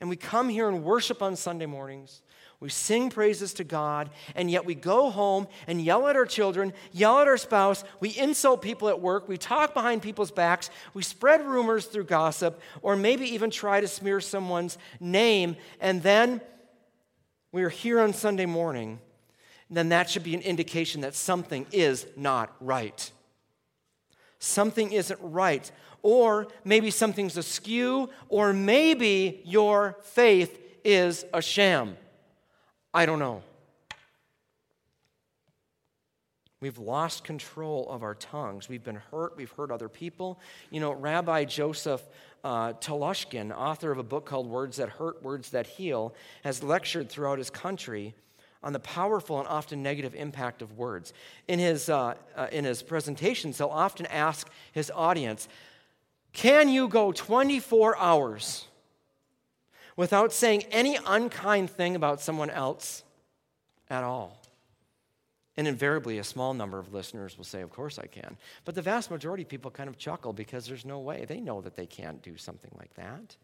and 0.00 0.10
we 0.10 0.16
come 0.16 0.50
here 0.50 0.68
and 0.68 0.84
worship 0.84 1.22
on 1.22 1.34
Sunday 1.34 1.66
mornings, 1.66 2.22
we 2.60 2.68
sing 2.68 3.08
praises 3.08 3.54
to 3.54 3.64
God, 3.64 4.10
and 4.34 4.50
yet 4.50 4.64
we 4.64 4.74
go 4.74 5.10
home 5.10 5.46
and 5.66 5.80
yell 5.80 6.06
at 6.08 6.16
our 6.16 6.26
children, 6.26 6.72
yell 6.92 7.20
at 7.20 7.28
our 7.28 7.36
spouse, 7.36 7.84
we 8.00 8.10
insult 8.18 8.62
people 8.62 8.88
at 8.88 9.00
work, 9.00 9.28
we 9.28 9.38
talk 9.38 9.74
behind 9.74 10.02
people's 10.02 10.32
backs, 10.32 10.68
we 10.92 11.02
spread 11.02 11.46
rumors 11.46 11.86
through 11.86 12.04
gossip, 12.04 12.60
or 12.82 12.96
maybe 12.96 13.26
even 13.26 13.50
try 13.50 13.80
to 13.80 13.88
smear 13.88 14.20
someone's 14.20 14.76
name, 15.00 15.56
and 15.80 16.02
then 16.02 16.40
we 17.58 17.64
are 17.64 17.68
here 17.68 17.98
on 17.98 18.12
Sunday 18.12 18.46
morning, 18.46 19.00
then 19.68 19.88
that 19.88 20.08
should 20.08 20.22
be 20.22 20.32
an 20.32 20.42
indication 20.42 21.00
that 21.00 21.16
something 21.16 21.66
is 21.72 22.06
not 22.16 22.54
right. 22.60 23.10
Something 24.38 24.92
isn't 24.92 25.18
right. 25.20 25.68
Or 26.04 26.46
maybe 26.64 26.92
something's 26.92 27.36
askew, 27.36 28.10
or 28.28 28.52
maybe 28.52 29.42
your 29.44 29.96
faith 30.02 30.56
is 30.84 31.24
a 31.34 31.42
sham. 31.42 31.96
I 32.94 33.06
don't 33.06 33.18
know. 33.18 33.42
We've 36.60 36.78
lost 36.78 37.24
control 37.24 37.88
of 37.90 38.04
our 38.04 38.14
tongues. 38.14 38.68
We've 38.68 38.84
been 38.84 39.02
hurt. 39.10 39.36
We've 39.36 39.50
hurt 39.50 39.72
other 39.72 39.88
people. 39.88 40.38
You 40.70 40.78
know, 40.78 40.92
Rabbi 40.92 41.44
Joseph 41.44 42.02
uh, 42.44 42.72
author 42.72 43.90
of 43.90 43.98
a 43.98 44.02
book 44.02 44.26
called 44.26 44.48
Words 44.48 44.76
That 44.76 44.90
Hurt, 44.90 45.22
Words 45.22 45.50
That 45.50 45.66
Heal, 45.66 46.14
has 46.44 46.62
lectured 46.62 47.08
throughout 47.08 47.38
his 47.38 47.50
country 47.50 48.14
on 48.62 48.72
the 48.72 48.80
powerful 48.80 49.38
and 49.38 49.46
often 49.48 49.82
negative 49.82 50.14
impact 50.14 50.62
of 50.62 50.76
words. 50.76 51.12
In 51.46 51.58
his, 51.58 51.88
uh, 51.88 52.14
uh, 52.36 52.48
in 52.50 52.64
his 52.64 52.82
presentations, 52.82 53.58
he'll 53.58 53.68
often 53.68 54.06
ask 54.06 54.48
his 54.72 54.90
audience, 54.94 55.48
Can 56.32 56.68
you 56.68 56.88
go 56.88 57.12
24 57.12 57.96
hours 57.98 58.66
without 59.96 60.32
saying 60.32 60.64
any 60.70 60.98
unkind 61.06 61.70
thing 61.70 61.94
about 61.94 62.20
someone 62.20 62.50
else 62.50 63.04
at 63.88 64.02
all? 64.02 64.37
And 65.58 65.66
invariably, 65.66 66.18
a 66.18 66.24
small 66.24 66.54
number 66.54 66.78
of 66.78 66.94
listeners 66.94 67.36
will 67.36 67.44
say, 67.44 67.62
Of 67.62 67.70
course 67.70 67.98
I 67.98 68.06
can. 68.06 68.36
But 68.64 68.76
the 68.76 68.80
vast 68.80 69.10
majority 69.10 69.42
of 69.42 69.48
people 69.48 69.72
kind 69.72 69.88
of 69.88 69.98
chuckle 69.98 70.32
because 70.32 70.66
there's 70.66 70.84
no 70.84 71.00
way. 71.00 71.24
They 71.26 71.40
know 71.40 71.60
that 71.62 71.74
they 71.74 71.84
can't 71.84 72.22
do 72.22 72.36
something 72.36 72.70
like 72.78 72.94
that. 72.94 73.36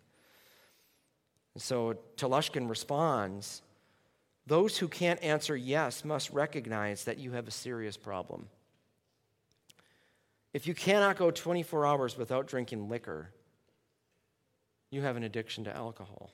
And 1.55 1.63
so 1.63 1.97
Telushkin 2.17 2.71
responds 2.71 3.63
Those 4.47 4.79
who 4.79 4.87
can't 4.87 5.21
answer 5.25 5.57
yes 5.57 6.05
must 6.05 6.31
recognize 6.31 7.03
that 7.03 7.19
you 7.19 7.33
have 7.33 7.49
a 7.49 7.51
serious 7.51 7.97
problem. 7.97 8.49
If 10.53 10.69
you 10.69 10.75
cannot 10.75 11.17
go 11.17 11.33
24 11.33 11.85
hours 11.85 12.17
without 12.17 12.47
drinking 12.47 12.89
liquor, 12.89 13.31
you 14.93 15.03
have 15.03 15.17
an 15.17 15.25
addiction 15.25 15.65
to 15.65 15.77
alcohol. 15.77 16.31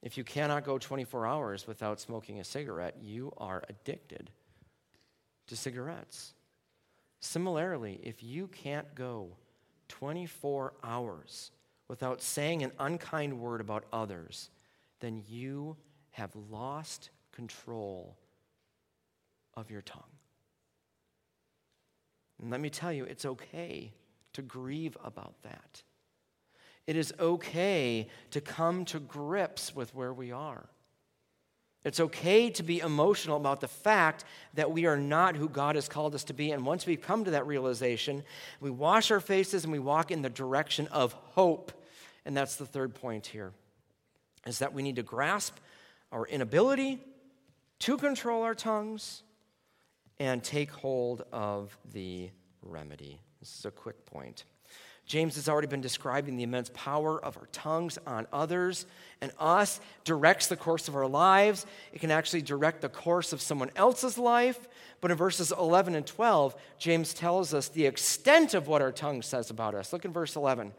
If 0.00 0.16
you 0.16 0.24
cannot 0.24 0.64
go 0.64 0.78
24 0.78 1.26
hours 1.26 1.66
without 1.66 2.00
smoking 2.00 2.40
a 2.40 2.44
cigarette, 2.44 2.96
you 3.02 3.34
are 3.36 3.62
addicted 3.68 4.30
to 5.46 5.56
cigarettes. 5.56 6.34
Similarly, 7.20 8.00
if 8.02 8.22
you 8.22 8.48
can't 8.48 8.94
go 8.94 9.36
24 9.88 10.72
hours 10.82 11.52
without 11.88 12.22
saying 12.22 12.62
an 12.62 12.72
unkind 12.78 13.38
word 13.38 13.60
about 13.60 13.84
others, 13.92 14.50
then 15.00 15.22
you 15.28 15.76
have 16.10 16.30
lost 16.50 17.10
control 17.32 18.16
of 19.54 19.70
your 19.70 19.82
tongue. 19.82 20.02
And 22.40 22.50
let 22.50 22.60
me 22.60 22.70
tell 22.70 22.92
you, 22.92 23.04
it's 23.04 23.24
okay 23.24 23.92
to 24.32 24.42
grieve 24.42 24.96
about 25.04 25.34
that. 25.42 25.82
It 26.86 26.96
is 26.96 27.14
okay 27.20 28.08
to 28.30 28.40
come 28.40 28.84
to 28.86 28.98
grips 28.98 29.74
with 29.74 29.94
where 29.94 30.12
we 30.12 30.32
are. 30.32 30.68
It's 31.84 31.98
okay 31.98 32.48
to 32.50 32.62
be 32.62 32.78
emotional 32.78 33.36
about 33.36 33.60
the 33.60 33.68
fact 33.68 34.24
that 34.54 34.70
we 34.70 34.86
are 34.86 34.96
not 34.96 35.34
who 35.34 35.48
God 35.48 35.74
has 35.74 35.88
called 35.88 36.14
us 36.14 36.24
to 36.24 36.32
be. 36.32 36.52
And 36.52 36.64
once 36.64 36.86
we 36.86 36.96
come 36.96 37.24
to 37.24 37.32
that 37.32 37.46
realization, 37.46 38.22
we 38.60 38.70
wash 38.70 39.10
our 39.10 39.20
faces 39.20 39.64
and 39.64 39.72
we 39.72 39.80
walk 39.80 40.10
in 40.10 40.22
the 40.22 40.30
direction 40.30 40.86
of 40.88 41.12
hope. 41.12 41.72
And 42.24 42.36
that's 42.36 42.56
the 42.56 42.66
third 42.66 42.94
point 42.94 43.26
here 43.26 43.52
is 44.46 44.58
that 44.60 44.72
we 44.72 44.82
need 44.82 44.96
to 44.96 45.02
grasp 45.02 45.56
our 46.10 46.26
inability 46.26 47.00
to 47.80 47.96
control 47.96 48.42
our 48.42 48.54
tongues 48.54 49.22
and 50.18 50.42
take 50.42 50.70
hold 50.70 51.24
of 51.32 51.76
the 51.92 52.30
remedy. 52.62 53.20
This 53.40 53.58
is 53.58 53.64
a 53.64 53.70
quick 53.70 54.06
point. 54.06 54.44
James 55.06 55.34
has 55.34 55.48
already 55.48 55.66
been 55.66 55.80
describing 55.80 56.36
the 56.36 56.42
immense 56.42 56.70
power 56.74 57.22
of 57.22 57.36
our 57.36 57.46
tongues 57.52 57.98
on 58.06 58.26
others 58.32 58.86
and 59.20 59.32
us, 59.38 59.80
directs 60.04 60.46
the 60.46 60.56
course 60.56 60.88
of 60.88 60.96
our 60.96 61.06
lives. 61.06 61.66
It 61.92 62.00
can 62.00 62.10
actually 62.10 62.42
direct 62.42 62.80
the 62.80 62.88
course 62.88 63.32
of 63.32 63.40
someone 63.40 63.70
else's 63.76 64.16
life. 64.16 64.68
But 65.00 65.10
in 65.10 65.16
verses 65.16 65.52
11 65.52 65.94
and 65.94 66.06
12, 66.06 66.54
James 66.78 67.12
tells 67.12 67.52
us 67.52 67.68
the 67.68 67.86
extent 67.86 68.54
of 68.54 68.68
what 68.68 68.82
our 68.82 68.92
tongue 68.92 69.22
says 69.22 69.50
about 69.50 69.74
us. 69.74 69.92
Look 69.92 70.04
in 70.04 70.12
verse 70.12 70.36
11. 70.36 70.72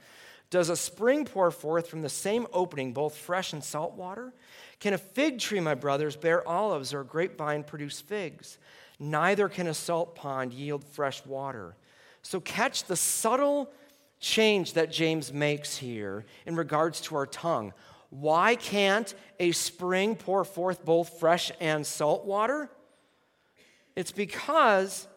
Does 0.49 0.69
a 0.69 0.77
spring 0.77 1.25
pour 1.25 1.51
forth 1.51 1.87
from 1.87 2.01
the 2.01 2.09
same 2.09 2.47
opening 2.53 2.93
both 2.93 3.17
fresh 3.17 3.53
and 3.53 3.63
salt 3.63 3.93
water? 3.95 4.33
Can 4.79 4.93
a 4.93 4.97
fig 4.97 5.39
tree, 5.39 5.59
my 5.59 5.73
brothers, 5.73 6.15
bear 6.15 6.47
olives 6.47 6.93
or 6.93 7.01
a 7.01 7.05
grapevine 7.05 7.63
produce 7.63 8.01
figs? 8.01 8.57
Neither 8.99 9.49
can 9.49 9.67
a 9.67 9.73
salt 9.73 10.15
pond 10.15 10.53
yield 10.53 10.83
fresh 10.83 11.25
water. 11.25 11.75
So 12.21 12.39
catch 12.39 12.85
the 12.85 12.95
subtle 12.95 13.69
change 14.23 14.73
that 14.73 14.89
James 14.89 15.33
makes 15.33 15.77
here 15.77 16.25
in 16.45 16.55
regards 16.55 17.01
to 17.01 17.15
our 17.15 17.27
tongue. 17.27 17.73
Why 18.09 18.55
can't 18.55 19.13
a 19.39 19.51
spring 19.51 20.15
pour 20.15 20.45
forth 20.45 20.85
both 20.85 21.19
fresh 21.19 21.51
and 21.59 21.85
salt 21.85 22.25
water? 22.25 22.69
It's 23.95 24.13
because 24.13 25.07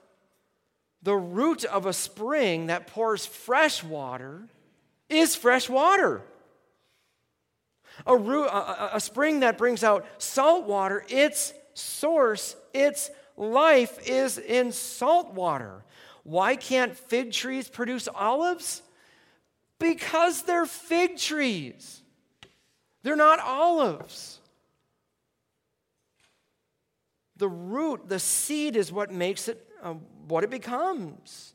the 1.03 1.15
root 1.15 1.65
of 1.65 1.87
a 1.87 1.93
spring 1.93 2.67
that 2.67 2.89
pours 2.89 3.25
fresh 3.25 3.85
water 3.85 4.49
is 5.09 5.37
fresh 5.37 5.69
water. 5.69 6.23
A, 8.07 8.17
root, 8.17 8.47
a, 8.47 8.97
a 8.97 9.01
spring 9.01 9.41
that 9.41 9.57
brings 9.57 9.85
out 9.85 10.05
salt 10.19 10.67
water, 10.67 11.05
its 11.09 11.55
source, 11.75 12.57
its 12.75 13.11
life 13.37 14.09
is 14.09 14.37
in 14.37 14.73
salt 14.73 15.33
water. 15.33 15.85
Why 16.25 16.57
can't 16.57 16.97
fig 16.97 17.31
trees 17.31 17.69
produce 17.69 18.09
olives? 18.09 18.83
Because 19.79 20.43
they're 20.43 20.67
fig 20.67 21.19
trees, 21.19 22.03
they're 23.03 23.17
not 23.17 23.41
olives. 23.41 24.41
The 27.37 27.49
root, 27.49 28.09
the 28.09 28.19
seed, 28.19 28.77
is 28.77 28.91
what 28.91 29.13
makes 29.13 29.49
it 29.49 29.63
uh, 29.83 29.95
what 30.27 30.43
it 30.43 30.51
becomes. 30.51 31.55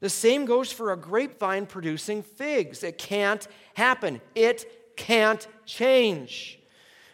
The 0.00 0.10
same 0.10 0.44
goes 0.44 0.70
for 0.70 0.92
a 0.92 0.96
grapevine 0.98 1.64
producing 1.64 2.22
figs. 2.22 2.82
It 2.82 2.98
can't 2.98 3.46
happen, 3.74 4.20
it 4.34 4.96
can't 4.96 5.46
change. 5.64 6.60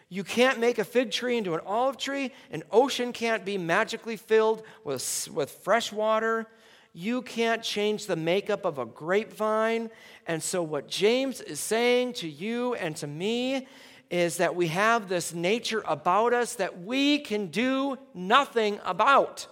You 0.09 0.25
can't 0.25 0.59
make 0.59 0.79
a 0.79 0.85
fig 0.85 1.13
tree 1.13 1.37
into 1.37 1.55
an 1.55 1.61
olive 1.65 1.97
tree. 1.97 2.33
An 2.51 2.65
ocean 2.73 3.13
can't 3.13 3.45
be 3.45 3.57
magically 3.57 4.17
filled 4.17 4.65
with, 4.83 5.29
with 5.33 5.53
fresh 5.53 5.93
water. 5.93 6.49
You 6.93 7.23
can't 7.23 7.63
change 7.63 8.07
the 8.07 8.17
makeup 8.17 8.65
of 8.65 8.79
a 8.79 8.87
grapevine. 8.87 9.89
And 10.31 10.41
so, 10.41 10.63
what 10.63 10.87
James 10.87 11.41
is 11.41 11.59
saying 11.59 12.13
to 12.13 12.29
you 12.29 12.75
and 12.75 12.95
to 12.99 13.09
me 13.09 13.67
is 14.13 14.37
that 14.37 14.55
we 14.55 14.69
have 14.69 15.09
this 15.09 15.35
nature 15.35 15.83
about 15.85 16.33
us 16.33 16.55
that 16.55 16.85
we 16.85 17.19
can 17.19 17.49
do 17.49 17.99
nothing 18.15 18.79
about. 18.85 19.49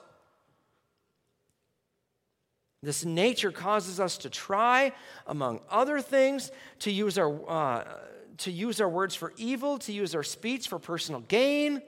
This 2.81 3.05
nature 3.05 3.51
causes 3.51 3.99
us 3.99 4.19
to 4.19 4.31
try, 4.31 4.93
among 5.27 5.63
other 5.69 6.01
things, 6.01 6.53
to 6.79 6.93
use 6.93 7.19
our, 7.19 7.51
uh, 7.51 7.85
to 8.37 8.53
use 8.53 8.81
our 8.81 8.89
words 8.89 9.17
for 9.17 9.33
evil, 9.37 9.79
to 9.79 9.93
use 9.93 10.15
our 10.15 10.23
speech 10.23 10.69
for 10.69 10.79
personal 10.79 11.23
gain. 11.23 11.83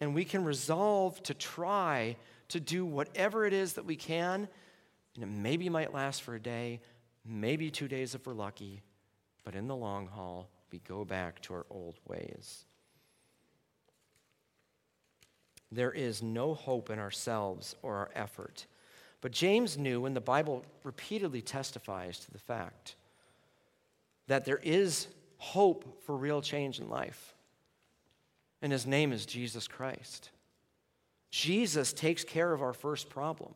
And 0.00 0.14
we 0.14 0.24
can 0.24 0.44
resolve 0.44 1.20
to 1.24 1.34
try 1.34 2.14
to 2.50 2.60
do 2.60 2.86
whatever 2.86 3.44
it 3.44 3.52
is 3.52 3.72
that 3.72 3.86
we 3.86 3.96
can. 3.96 4.46
And 5.14 5.24
it 5.24 5.28
maybe 5.28 5.68
might 5.68 5.92
last 5.92 6.22
for 6.22 6.34
a 6.34 6.40
day, 6.40 6.80
maybe 7.24 7.70
two 7.70 7.88
days 7.88 8.14
if 8.14 8.26
we're 8.26 8.34
lucky, 8.34 8.82
but 9.44 9.54
in 9.54 9.66
the 9.66 9.76
long 9.76 10.06
haul, 10.06 10.48
we 10.70 10.78
go 10.80 11.04
back 11.04 11.40
to 11.42 11.54
our 11.54 11.66
old 11.70 11.98
ways. 12.06 12.64
There 15.72 15.92
is 15.92 16.22
no 16.22 16.54
hope 16.54 16.90
in 16.90 16.98
ourselves 16.98 17.76
or 17.82 17.96
our 17.96 18.10
effort. 18.14 18.66
But 19.20 19.32
James 19.32 19.76
knew, 19.76 20.06
and 20.06 20.16
the 20.16 20.20
Bible 20.20 20.64
repeatedly 20.82 21.42
testifies 21.42 22.18
to 22.20 22.30
the 22.30 22.38
fact, 22.38 22.96
that 24.26 24.44
there 24.44 24.60
is 24.62 25.08
hope 25.38 26.02
for 26.04 26.16
real 26.16 26.40
change 26.40 26.80
in 26.80 26.88
life. 26.88 27.34
And 28.62 28.72
his 28.72 28.86
name 28.86 29.12
is 29.12 29.26
Jesus 29.26 29.66
Christ. 29.66 30.30
Jesus 31.30 31.92
takes 31.92 32.24
care 32.24 32.52
of 32.52 32.62
our 32.62 32.72
first 32.72 33.08
problem 33.08 33.54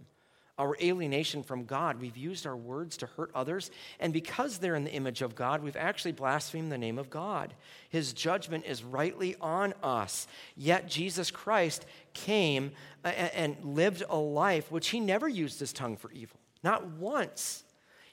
our 0.59 0.77
alienation 0.81 1.43
from 1.43 1.65
God. 1.65 2.01
We've 2.01 2.17
used 2.17 2.47
our 2.47 2.57
words 2.57 2.97
to 2.99 3.07
hurt 3.07 3.31
others, 3.35 3.71
and 3.99 4.13
because 4.13 4.59
they're 4.59 4.77
in 4.77 4.85
the 4.85 4.93
image 4.93 5.23
of 5.23 5.35
God, 5.35 5.63
we've 5.63 5.77
actually 5.77 6.13
blasphemed 6.13 6.71
the 6.71 6.79
name 6.79 6.99
of 6.99 7.11
God. 7.11 7.55
His 7.89 8.13
judgment 8.13 8.65
is 8.67 8.85
rightly 8.85 9.37
on 9.41 9.75
us. 9.83 10.27
Yet 10.57 10.89
Jesus 10.89 11.31
Christ 11.31 11.87
came 12.13 12.73
uh, 13.05 13.09
and 13.09 13.57
lived 13.63 14.03
a 14.09 14.17
life 14.17 14.71
which 14.71 14.89
he 14.89 15.01
never 15.01 15.29
used 15.29 15.61
his 15.61 15.73
tongue 15.73 15.97
for 15.97 16.11
evil, 16.13 16.39
not 16.63 16.87
once. 16.87 17.65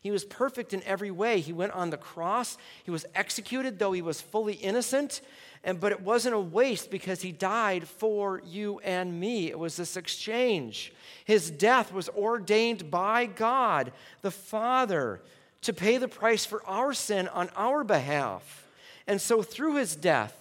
He 0.02 0.10
was 0.10 0.26
perfect 0.26 0.74
in 0.74 0.82
every 0.84 1.12
way. 1.12 1.40
He 1.40 1.54
went 1.54 1.74
on 1.74 1.92
the 1.92 1.98
cross. 1.98 2.58
He 2.84 2.92
was 2.92 3.06
executed, 3.14 3.78
though 3.78 3.92
he 3.92 4.02
was 4.02 4.20
fully 4.20 4.56
innocent. 4.56 5.22
And, 5.64 5.80
but 5.80 5.92
it 5.92 6.02
wasn't 6.02 6.34
a 6.34 6.40
waste 6.40 6.90
because 6.90 7.22
he 7.22 7.32
died 7.32 7.88
for 7.88 8.42
you 8.44 8.80
and 8.80 9.20
me. 9.20 9.52
It 9.52 9.60
was 9.60 9.78
this 9.78 9.96
exchange. 9.96 10.92
His 11.24 11.52
death 11.52 11.94
was 11.94 12.10
ordained 12.10 12.90
by 12.90 13.28
God, 13.28 13.92
the 14.24 14.32
Father, 14.32 15.22
to 15.62 15.72
pay 15.72 15.98
the 15.98 16.08
price 16.08 16.46
for 16.46 16.66
our 16.66 16.94
sin 16.94 17.28
on 17.28 17.50
our 17.56 17.84
behalf. 17.84 18.68
And 19.06 19.22
so, 19.22 19.44
through 19.44 19.76
his 19.76 19.96
death 19.96 20.36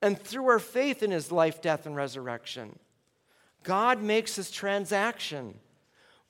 and 0.00 0.16
through 0.16 0.46
our 0.46 0.60
faith 0.60 1.02
in 1.02 1.10
his 1.10 1.32
life, 1.32 1.60
death, 1.60 1.86
and 1.86 1.96
resurrection, 1.96 2.78
God 3.64 4.00
makes 4.00 4.36
his 4.36 4.52
transaction. 4.52 5.54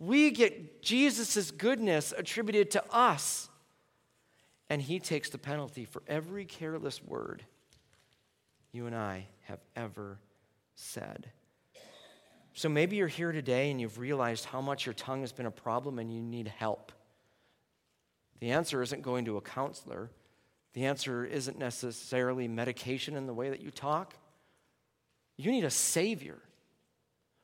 We 0.00 0.30
get 0.30 0.82
Jesus' 0.82 1.50
goodness 1.50 2.12
attributed 2.16 2.70
to 2.72 2.82
us, 2.90 3.48
and 4.70 4.80
he 4.80 4.98
takes 4.98 5.28
the 5.28 5.38
penalty 5.38 5.84
for 5.84 6.02
every 6.08 6.46
careless 6.46 7.02
word 7.04 7.44
you 8.72 8.86
and 8.86 8.96
I 8.96 9.26
have 9.42 9.60
ever 9.76 10.18
said. 10.74 11.30
So 12.54 12.68
maybe 12.68 12.96
you're 12.96 13.08
here 13.08 13.32
today 13.32 13.70
and 13.70 13.80
you've 13.80 13.98
realized 13.98 14.46
how 14.46 14.60
much 14.60 14.86
your 14.86 14.92
tongue 14.92 15.20
has 15.20 15.32
been 15.32 15.46
a 15.46 15.50
problem 15.50 15.98
and 15.98 16.12
you 16.12 16.22
need 16.22 16.48
help. 16.48 16.92
The 18.40 18.50
answer 18.50 18.82
isn't 18.82 19.02
going 19.02 19.26
to 19.26 19.36
a 19.36 19.40
counselor. 19.40 20.10
The 20.72 20.86
answer 20.86 21.24
isn't 21.24 21.58
necessarily 21.58 22.48
medication 22.48 23.16
in 23.16 23.26
the 23.26 23.34
way 23.34 23.50
that 23.50 23.60
you 23.60 23.70
talk. 23.70 24.14
You 25.36 25.50
need 25.50 25.64
a 25.64 25.70
Savior 25.70 26.38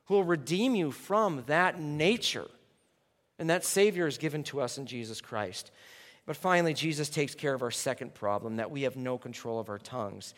who 0.07 0.15
will 0.15 0.23
redeem 0.23 0.75
you 0.75 0.91
from 0.91 1.43
that 1.47 1.79
nature. 1.79 2.47
And 3.39 3.49
that 3.49 3.65
Savior 3.65 4.07
is 4.07 4.17
given 4.17 4.43
to 4.45 4.61
us 4.61 4.77
in 4.77 4.85
Jesus 4.85 5.21
Christ. 5.21 5.71
But 6.25 6.35
finally, 6.35 6.73
Jesus 6.73 7.07
takes 7.07 7.35
care 7.35 7.53
of 7.53 7.61
our 7.61 7.71
second 7.71 8.13
problem 8.13 8.57
that 8.57 8.71
we 8.71 8.81
have 8.81 8.95
no 8.95 9.17
control 9.17 9.59
of 9.59 9.69
our 9.69 9.77
tongues. 9.77 10.33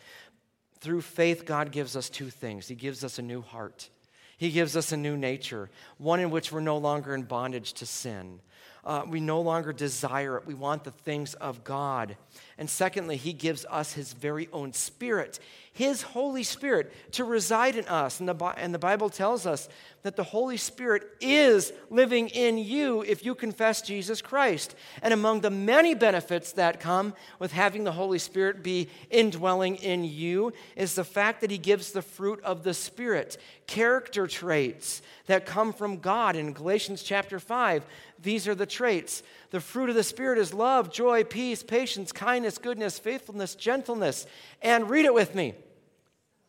Through 0.80 1.02
faith, 1.02 1.44
God 1.44 1.72
gives 1.72 1.96
us 1.96 2.08
two 2.08 2.30
things 2.30 2.68
He 2.68 2.74
gives 2.74 3.04
us 3.04 3.18
a 3.18 3.22
new 3.22 3.42
heart, 3.42 3.90
He 4.36 4.50
gives 4.50 4.76
us 4.76 4.92
a 4.92 4.96
new 4.96 5.16
nature, 5.16 5.70
one 5.98 6.20
in 6.20 6.30
which 6.30 6.52
we're 6.52 6.60
no 6.60 6.78
longer 6.78 7.14
in 7.14 7.22
bondage 7.22 7.72
to 7.74 7.86
sin. 7.86 8.40
Uh, 8.84 9.02
we 9.06 9.20
no 9.20 9.40
longer 9.40 9.72
desire 9.72 10.38
it. 10.38 10.46
We 10.46 10.54
want 10.54 10.84
the 10.84 10.90
things 10.90 11.34
of 11.34 11.64
God. 11.64 12.16
And 12.56 12.68
secondly, 12.68 13.16
He 13.16 13.32
gives 13.32 13.66
us 13.68 13.92
His 13.92 14.12
very 14.12 14.48
own 14.52 14.72
Spirit, 14.72 15.38
His 15.72 16.02
Holy 16.02 16.42
Spirit, 16.42 16.92
to 17.12 17.24
reside 17.24 17.76
in 17.76 17.86
us. 17.86 18.20
And 18.20 18.28
the, 18.28 18.44
and 18.56 18.72
the 18.72 18.78
Bible 18.78 19.10
tells 19.10 19.46
us 19.46 19.68
that 20.02 20.16
the 20.16 20.24
Holy 20.24 20.56
Spirit 20.56 21.02
is 21.20 21.72
living 21.90 22.28
in 22.28 22.56
you 22.56 23.02
if 23.02 23.24
you 23.24 23.34
confess 23.34 23.82
Jesus 23.82 24.22
Christ. 24.22 24.74
And 25.02 25.12
among 25.12 25.40
the 25.40 25.50
many 25.50 25.94
benefits 25.94 26.52
that 26.52 26.80
come 26.80 27.14
with 27.38 27.52
having 27.52 27.84
the 27.84 27.92
Holy 27.92 28.18
Spirit 28.18 28.62
be 28.62 28.88
indwelling 29.10 29.76
in 29.76 30.04
you 30.04 30.52
is 30.74 30.94
the 30.94 31.04
fact 31.04 31.42
that 31.42 31.50
He 31.50 31.58
gives 31.58 31.92
the 31.92 32.02
fruit 32.02 32.40
of 32.42 32.62
the 32.62 32.74
Spirit, 32.74 33.36
character 33.66 34.26
traits 34.26 35.02
that 35.26 35.46
come 35.46 35.72
from 35.72 35.98
God. 35.98 36.34
In 36.34 36.52
Galatians 36.52 37.02
chapter 37.02 37.38
5, 37.38 37.84
these 38.22 38.46
are 38.46 38.54
the 38.54 38.66
traits. 38.66 39.22
The 39.50 39.60
fruit 39.60 39.88
of 39.88 39.94
the 39.94 40.04
Spirit 40.04 40.38
is 40.38 40.52
love, 40.52 40.92
joy, 40.92 41.24
peace, 41.24 41.62
patience, 41.62 42.12
kindness, 42.12 42.58
goodness, 42.58 42.98
faithfulness, 42.98 43.54
gentleness. 43.54 44.26
And 44.62 44.90
read 44.90 45.04
it 45.04 45.14
with 45.14 45.34
me 45.34 45.54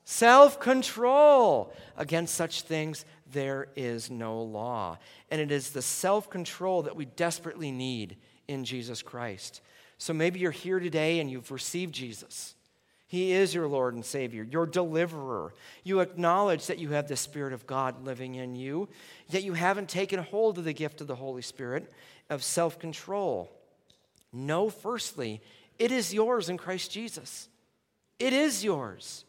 self 0.03 0.59
control. 0.59 1.73
Against 1.97 2.35
such 2.35 2.63
things, 2.63 3.05
there 3.31 3.67
is 3.75 4.09
no 4.09 4.41
law. 4.41 4.97
And 5.29 5.39
it 5.39 5.51
is 5.51 5.69
the 5.69 5.81
self 5.81 6.29
control 6.29 6.83
that 6.83 6.95
we 6.95 7.05
desperately 7.05 7.71
need 7.71 8.17
in 8.47 8.65
Jesus 8.65 9.01
Christ. 9.01 9.61
So 9.97 10.13
maybe 10.13 10.39
you're 10.39 10.51
here 10.51 10.79
today 10.79 11.19
and 11.19 11.29
you've 11.29 11.51
received 11.51 11.93
Jesus. 11.93 12.55
He 13.11 13.33
is 13.33 13.53
your 13.53 13.67
Lord 13.67 13.93
and 13.93 14.05
Savior, 14.05 14.41
your 14.41 14.65
deliverer. 14.65 15.53
You 15.83 15.99
acknowledge 15.99 16.67
that 16.67 16.79
you 16.79 16.91
have 16.91 17.09
the 17.09 17.17
Spirit 17.17 17.51
of 17.51 17.67
God 17.67 18.05
living 18.05 18.35
in 18.35 18.55
you, 18.55 18.87
yet 19.27 19.43
you 19.43 19.51
haven't 19.51 19.89
taken 19.89 20.23
hold 20.23 20.57
of 20.57 20.63
the 20.63 20.71
gift 20.71 21.01
of 21.01 21.07
the 21.07 21.17
Holy 21.17 21.41
Spirit 21.41 21.91
of 22.29 22.41
self 22.41 22.79
control. 22.79 23.51
Know, 24.31 24.69
firstly, 24.69 25.41
it 25.77 25.91
is 25.91 26.13
yours 26.13 26.47
in 26.47 26.57
Christ 26.57 26.89
Jesus. 26.89 27.49
It 28.17 28.31
is 28.31 28.63
yours. 28.63 29.25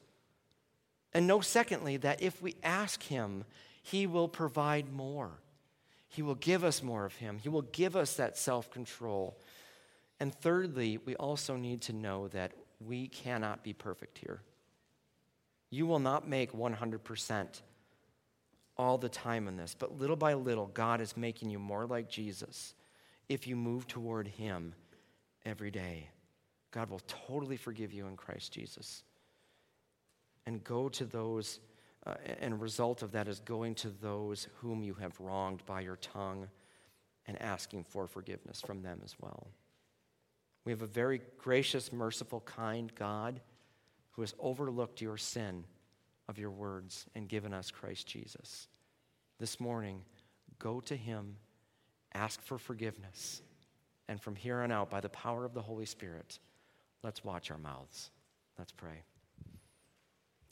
And 1.12 1.26
know, 1.26 1.40
secondly, 1.40 1.96
that 1.96 2.22
if 2.22 2.40
we 2.40 2.54
ask 2.62 3.02
Him, 3.02 3.42
He 3.82 4.06
will 4.06 4.28
provide 4.28 4.92
more. 4.92 5.40
He 6.06 6.22
will 6.22 6.36
give 6.36 6.62
us 6.62 6.84
more 6.84 7.04
of 7.04 7.16
Him, 7.16 7.40
He 7.42 7.48
will 7.48 7.62
give 7.62 7.96
us 7.96 8.14
that 8.14 8.38
self 8.38 8.70
control. 8.70 9.36
And 10.20 10.32
thirdly, 10.32 11.00
we 11.04 11.16
also 11.16 11.56
need 11.56 11.82
to 11.82 11.92
know 11.92 12.28
that 12.28 12.52
we 12.86 13.08
cannot 13.08 13.62
be 13.62 13.72
perfect 13.72 14.18
here. 14.18 14.42
You 15.70 15.86
will 15.86 15.98
not 15.98 16.28
make 16.28 16.52
100% 16.52 17.62
all 18.76 18.98
the 18.98 19.08
time 19.08 19.48
in 19.48 19.56
this, 19.56 19.74
but 19.78 19.98
little 19.98 20.16
by 20.16 20.34
little, 20.34 20.66
God 20.66 21.00
is 21.00 21.16
making 21.16 21.50
you 21.50 21.58
more 21.58 21.86
like 21.86 22.08
Jesus 22.08 22.74
if 23.28 23.46
you 23.46 23.56
move 23.56 23.86
toward 23.86 24.26
Him 24.26 24.74
every 25.44 25.70
day. 25.70 26.08
God 26.70 26.90
will 26.90 27.02
totally 27.06 27.56
forgive 27.56 27.92
you 27.92 28.06
in 28.06 28.16
Christ 28.16 28.52
Jesus. 28.52 29.04
And 30.46 30.64
go 30.64 30.88
to 30.88 31.04
those, 31.04 31.60
uh, 32.06 32.14
and 32.40 32.60
result 32.60 33.02
of 33.02 33.12
that 33.12 33.28
is 33.28 33.40
going 33.40 33.74
to 33.76 33.90
those 33.90 34.48
whom 34.56 34.82
you 34.82 34.94
have 34.94 35.18
wronged 35.20 35.64
by 35.66 35.82
your 35.82 35.96
tongue 35.96 36.48
and 37.26 37.40
asking 37.40 37.84
for 37.84 38.06
forgiveness 38.06 38.60
from 38.60 38.82
them 38.82 39.00
as 39.04 39.14
well. 39.20 39.46
We 40.64 40.72
have 40.72 40.82
a 40.82 40.86
very 40.86 41.20
gracious, 41.38 41.92
merciful, 41.92 42.40
kind 42.40 42.92
God 42.94 43.40
who 44.12 44.22
has 44.22 44.34
overlooked 44.38 45.00
your 45.00 45.16
sin 45.16 45.64
of 46.28 46.38
your 46.38 46.50
words 46.50 47.06
and 47.14 47.28
given 47.28 47.52
us 47.52 47.70
Christ 47.70 48.06
Jesus. 48.06 48.68
This 49.40 49.58
morning, 49.58 50.02
go 50.58 50.80
to 50.82 50.96
him, 50.96 51.36
ask 52.14 52.40
for 52.42 52.58
forgiveness, 52.58 53.42
and 54.08 54.20
from 54.20 54.36
here 54.36 54.60
on 54.60 54.70
out, 54.70 54.90
by 54.90 55.00
the 55.00 55.08
power 55.08 55.44
of 55.44 55.54
the 55.54 55.62
Holy 55.62 55.86
Spirit, 55.86 56.38
let's 57.02 57.24
watch 57.24 57.50
our 57.50 57.58
mouths. 57.58 58.10
Let's 58.58 58.72
pray. 58.72 59.02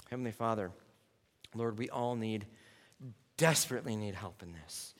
Heavenly 0.08 0.32
Father, 0.32 0.72
Lord, 1.54 1.78
we 1.78 1.88
all 1.88 2.16
need 2.16 2.46
desperately 3.36 3.96
need 3.96 4.14
help 4.14 4.42
in 4.42 4.52
this. 4.52 4.94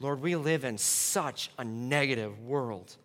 Lord, 0.00 0.22
we 0.22 0.36
live 0.36 0.64
in 0.64 0.78
such 0.78 1.50
a 1.58 1.64
negative 1.64 2.40
world. 2.40 2.96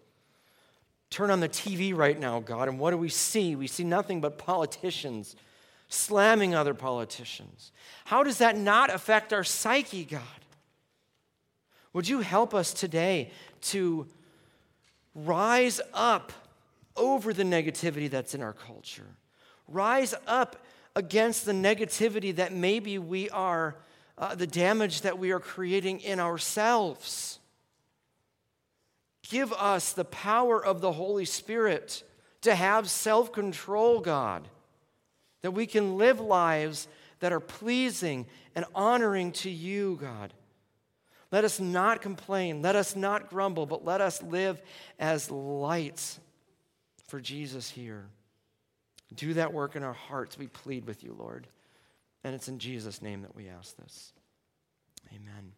Turn 1.14 1.30
on 1.30 1.41
the 1.41 1.47
TV 1.47 1.95
right 1.95 2.20
now, 2.20 2.39
God, 2.39 2.68
and 2.68 2.80
what 2.80 2.89
do 2.89 2.97
we 2.97 3.07
see? 3.07 3.55
We 3.55 3.68
see 3.68 3.84
nothing 3.84 4.20
but 4.20 4.39
politicians 4.39 5.36
slamming 5.88 6.55
other 6.55 6.74
politicians. 6.74 7.72
How 8.05 8.24
does 8.24 8.39
that 8.39 8.57
not 8.57 8.91
affect 8.91 9.32
our 9.32 9.43
psyche, 9.43 10.05
God? 10.05 10.22
Would 11.93 12.07
you 12.07 12.22
help 12.22 12.55
us 12.55 12.74
today 12.74 13.30
to 13.61 14.07
rise 15.14 15.80
up 15.93 16.34
over 16.97 17.32
the 17.32 17.43
negativity 17.43 18.09
that's 18.09 18.34
in 18.34 18.41
our 18.41 18.53
culture? 18.53 19.16
Rise 19.68 20.16
up 20.26 20.66
against 20.95 21.45
the 21.45 21.51
negativity 21.51 22.36
that 22.38 22.53
maybe 22.53 22.97
we 22.97 23.30
are, 23.30 23.76
uh, 24.18 24.34
the 24.34 24.47
damage 24.47 25.01
that 25.01 25.20
we 25.20 25.30
are 25.30 25.39
creating 25.39 25.99
in 25.99 26.20
ourselves. 26.20 27.38
Give 29.30 29.53
us 29.53 29.93
the 29.93 30.05
power 30.05 30.63
of 30.63 30.82
the 30.82 30.91
Holy 30.91 31.26
Spirit 31.26 32.03
to 32.41 32.55
have 32.55 32.89
self 32.89 33.32
control, 33.32 33.99
God, 33.99 34.47
that 35.41 35.51
we 35.51 35.65
can 35.65 35.97
live 35.97 36.19
lives 36.19 36.88
that 37.19 37.32
are 37.32 37.39
pleasing 37.39 38.26
and 38.55 38.65
honoring 38.76 39.32
to 39.32 39.49
you, 39.49 39.97
God. 39.99 40.34
Let 41.32 41.45
us 41.45 41.59
not 41.59 42.01
complain, 42.01 42.61
let 42.61 42.76
us 42.76 42.95
not 42.95 43.30
grumble, 43.30 43.65
but 43.65 43.84
let 43.84 44.01
us 44.01 44.21
live 44.21 44.61
as 44.99 45.32
lights 45.32 46.19
for 47.07 47.19
Jesus 47.19 47.69
here. 47.69 48.05
Do 49.15 49.34
that 49.36 49.53
work 49.53 49.76
in 49.76 49.84
our 49.84 49.93
hearts. 49.93 50.38
We 50.38 50.47
plead 50.47 50.86
with 50.86 51.03
you, 51.03 51.15
Lord. 51.17 51.47
And 52.24 52.36
it's 52.36 52.47
in 52.47 52.59
Jesus' 52.59 53.01
name 53.01 53.21
that 53.24 53.36
we 53.36 53.47
ask 53.47 53.76
this. 53.78 54.13
Amen. 55.11 55.53